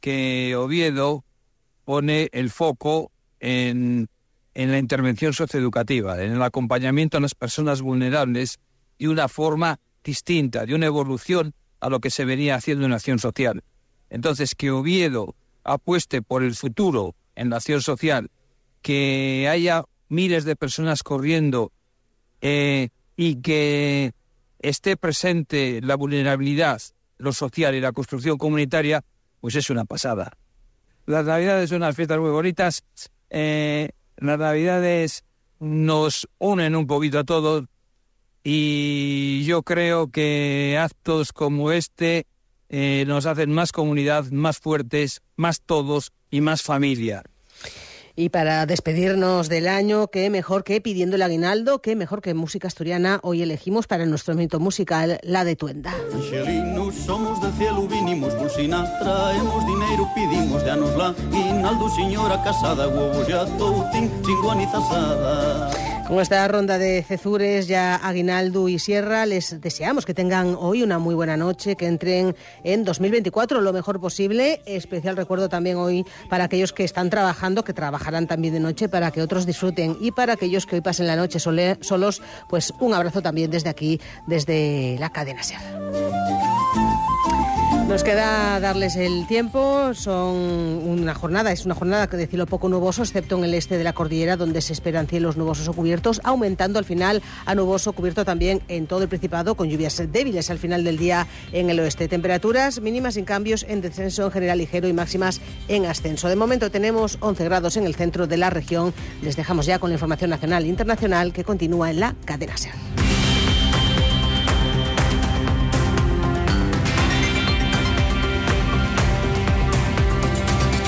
que 0.00 0.54
Oviedo 0.56 1.24
pone 1.84 2.28
el 2.32 2.50
foco 2.50 3.10
en, 3.40 4.08
en 4.54 4.70
la 4.70 4.78
intervención 4.78 5.32
socioeducativa, 5.32 6.22
en 6.22 6.32
el 6.32 6.42
acompañamiento 6.42 7.16
a 7.16 7.20
las 7.20 7.34
personas 7.34 7.82
vulnerables 7.82 8.58
de 8.98 9.08
una 9.08 9.28
forma 9.28 9.80
distinta, 10.04 10.66
de 10.66 10.74
una 10.74 10.86
evolución 10.86 11.54
a 11.80 11.88
lo 11.88 12.00
que 12.00 12.10
se 12.10 12.24
venía 12.24 12.54
haciendo 12.54 12.86
en 12.86 12.92
acción 12.92 13.18
social. 13.18 13.62
Entonces, 14.10 14.54
que 14.54 14.70
Oviedo 14.70 15.34
apueste 15.64 16.22
por 16.22 16.42
el 16.42 16.54
futuro 16.54 17.14
en 17.34 17.50
la 17.50 17.56
acción 17.56 17.80
social, 17.82 18.30
que 18.82 19.48
haya 19.48 19.84
miles 20.08 20.44
de 20.44 20.56
personas 20.56 21.02
corriendo 21.02 21.72
eh, 22.40 22.90
y 23.16 23.36
que 23.36 24.12
esté 24.58 24.96
presente 24.96 25.80
la 25.82 25.96
vulnerabilidad, 25.96 26.82
lo 27.18 27.32
social 27.32 27.74
y 27.74 27.80
la 27.80 27.92
construcción 27.92 28.36
comunitaria, 28.36 29.04
pues 29.42 29.56
es 29.56 29.68
una 29.70 29.84
pasada. 29.84 30.30
Las 31.04 31.26
Navidades 31.26 31.68
son 31.68 31.78
unas 31.78 31.96
fiestas 31.96 32.20
muy 32.20 32.30
bonitas. 32.30 32.84
Eh, 33.28 33.90
las 34.16 34.38
Navidades 34.38 35.24
nos 35.58 36.28
unen 36.38 36.76
un 36.76 36.86
poquito 36.86 37.18
a 37.18 37.24
todos 37.24 37.64
y 38.44 39.42
yo 39.44 39.64
creo 39.64 40.12
que 40.12 40.78
actos 40.80 41.32
como 41.32 41.72
este 41.72 42.26
eh, 42.68 43.04
nos 43.08 43.26
hacen 43.26 43.52
más 43.52 43.72
comunidad, 43.72 44.26
más 44.30 44.58
fuertes, 44.58 45.22
más 45.34 45.60
todos 45.60 46.12
y 46.30 46.40
más 46.40 46.62
familia. 46.62 47.24
Y 48.14 48.28
para 48.28 48.66
despedirnos 48.66 49.48
del 49.48 49.68
año, 49.68 50.08
qué 50.08 50.28
mejor 50.28 50.64
que 50.64 50.80
pidiendo 50.82 51.16
el 51.16 51.22
aguinaldo, 51.22 51.80
qué 51.80 51.96
mejor 51.96 52.20
que 52.20 52.34
música 52.34 52.68
asturiana. 52.68 53.20
Hoy 53.22 53.42
elegimos 53.42 53.86
para 53.86 54.04
nuestro 54.04 54.34
momento 54.34 54.60
musical 54.60 55.18
la 55.22 55.44
de 55.44 55.56
Tuenda. 55.56 55.94
Angelinos, 56.12 56.94
somos 56.94 57.40
del 57.40 57.52
cielo, 57.54 57.88
vinimos 57.88 58.36
bolsina, 58.36 58.84
traemos 58.98 59.66
dinero, 59.66 60.08
pedimos 60.14 60.62
de 60.62 60.70
anos 60.70 60.94
la 60.96 61.08
aguinaldo, 61.08 61.88
señora 61.88 62.42
casada, 62.42 62.86
huevos 62.88 63.26
ya 63.26 63.46
toutín, 63.56 64.10
guaniza 64.42 64.76
asada. 64.76 65.70
Con 66.08 66.20
esta 66.20 66.46
ronda 66.48 66.78
de 66.78 67.02
cezures 67.02 67.68
ya 67.68 67.96
Aguinaldo 67.96 68.68
y 68.68 68.78
Sierra 68.78 69.24
les 69.24 69.60
deseamos 69.60 70.04
que 70.04 70.12
tengan 70.12 70.56
hoy 70.58 70.82
una 70.82 70.98
muy 70.98 71.14
buena 71.14 71.36
noche, 71.36 71.76
que 71.76 71.86
entren 71.86 72.36
en 72.64 72.84
2024 72.84 73.60
lo 73.60 73.72
mejor 73.72 74.00
posible. 74.00 74.60
Especial 74.66 75.16
recuerdo 75.16 75.48
también 75.48 75.76
hoy 75.76 76.04
para 76.28 76.44
aquellos 76.44 76.72
que 76.72 76.84
están 76.84 77.08
trabajando, 77.08 77.64
que 77.64 77.72
trabajarán 77.72 78.26
también 78.26 78.52
de 78.52 78.60
noche 78.60 78.88
para 78.88 79.10
que 79.10 79.22
otros 79.22 79.46
disfruten 79.46 79.96
y 80.00 80.10
para 80.10 80.34
aquellos 80.34 80.66
que 80.66 80.76
hoy 80.76 80.82
pasen 80.82 81.06
la 81.06 81.16
noche 81.16 81.38
solos, 81.38 82.20
pues 82.48 82.74
un 82.80 82.94
abrazo 82.94 83.22
también 83.22 83.50
desde 83.50 83.70
aquí, 83.70 84.00
desde 84.26 84.96
la 84.98 85.10
cadena 85.10 85.42
Ser. 85.42 85.60
Nos 87.92 88.04
queda 88.04 88.58
darles 88.58 88.96
el 88.96 89.26
tiempo. 89.26 89.92
Son 89.92 90.34
una 90.34 91.14
jornada, 91.14 91.52
es 91.52 91.66
una 91.66 91.74
jornada 91.74 92.06
que 92.06 92.16
de 92.16 92.26
cielo 92.26 92.46
poco 92.46 92.70
nuboso, 92.70 93.02
excepto 93.02 93.36
en 93.36 93.44
el 93.44 93.52
este 93.52 93.76
de 93.76 93.84
la 93.84 93.92
cordillera, 93.92 94.38
donde 94.38 94.62
se 94.62 94.72
esperan 94.72 95.06
cielos 95.06 95.36
nubosos 95.36 95.68
o 95.68 95.74
cubiertos, 95.74 96.18
aumentando 96.24 96.78
al 96.78 96.86
final 96.86 97.22
a 97.44 97.54
nuboso 97.54 97.92
cubierto 97.92 98.24
también 98.24 98.62
en 98.68 98.86
todo 98.86 99.02
el 99.02 99.10
Principado, 99.10 99.56
con 99.56 99.68
lluvias 99.68 100.02
débiles 100.10 100.48
al 100.48 100.58
final 100.58 100.84
del 100.84 100.96
día 100.96 101.26
en 101.52 101.68
el 101.68 101.80
oeste. 101.80 102.08
Temperaturas 102.08 102.80
mínimas 102.80 103.12
sin 103.12 103.26
cambios, 103.26 103.62
en 103.68 103.82
descenso 103.82 104.24
en 104.24 104.30
general 104.30 104.56
ligero 104.56 104.88
y 104.88 104.94
máximas 104.94 105.42
en 105.68 105.84
ascenso. 105.84 106.30
De 106.30 106.36
momento 106.36 106.70
tenemos 106.70 107.18
11 107.20 107.44
grados 107.44 107.76
en 107.76 107.84
el 107.84 107.94
centro 107.94 108.26
de 108.26 108.38
la 108.38 108.48
región. 108.48 108.94
Les 109.20 109.36
dejamos 109.36 109.66
ya 109.66 109.78
con 109.78 109.90
la 109.90 109.96
información 109.96 110.30
nacional 110.30 110.64
e 110.64 110.68
internacional 110.68 111.34
que 111.34 111.44
continúa 111.44 111.90
en 111.90 112.00
la 112.00 112.14
cadena 112.24 112.56
SER. 112.56 113.11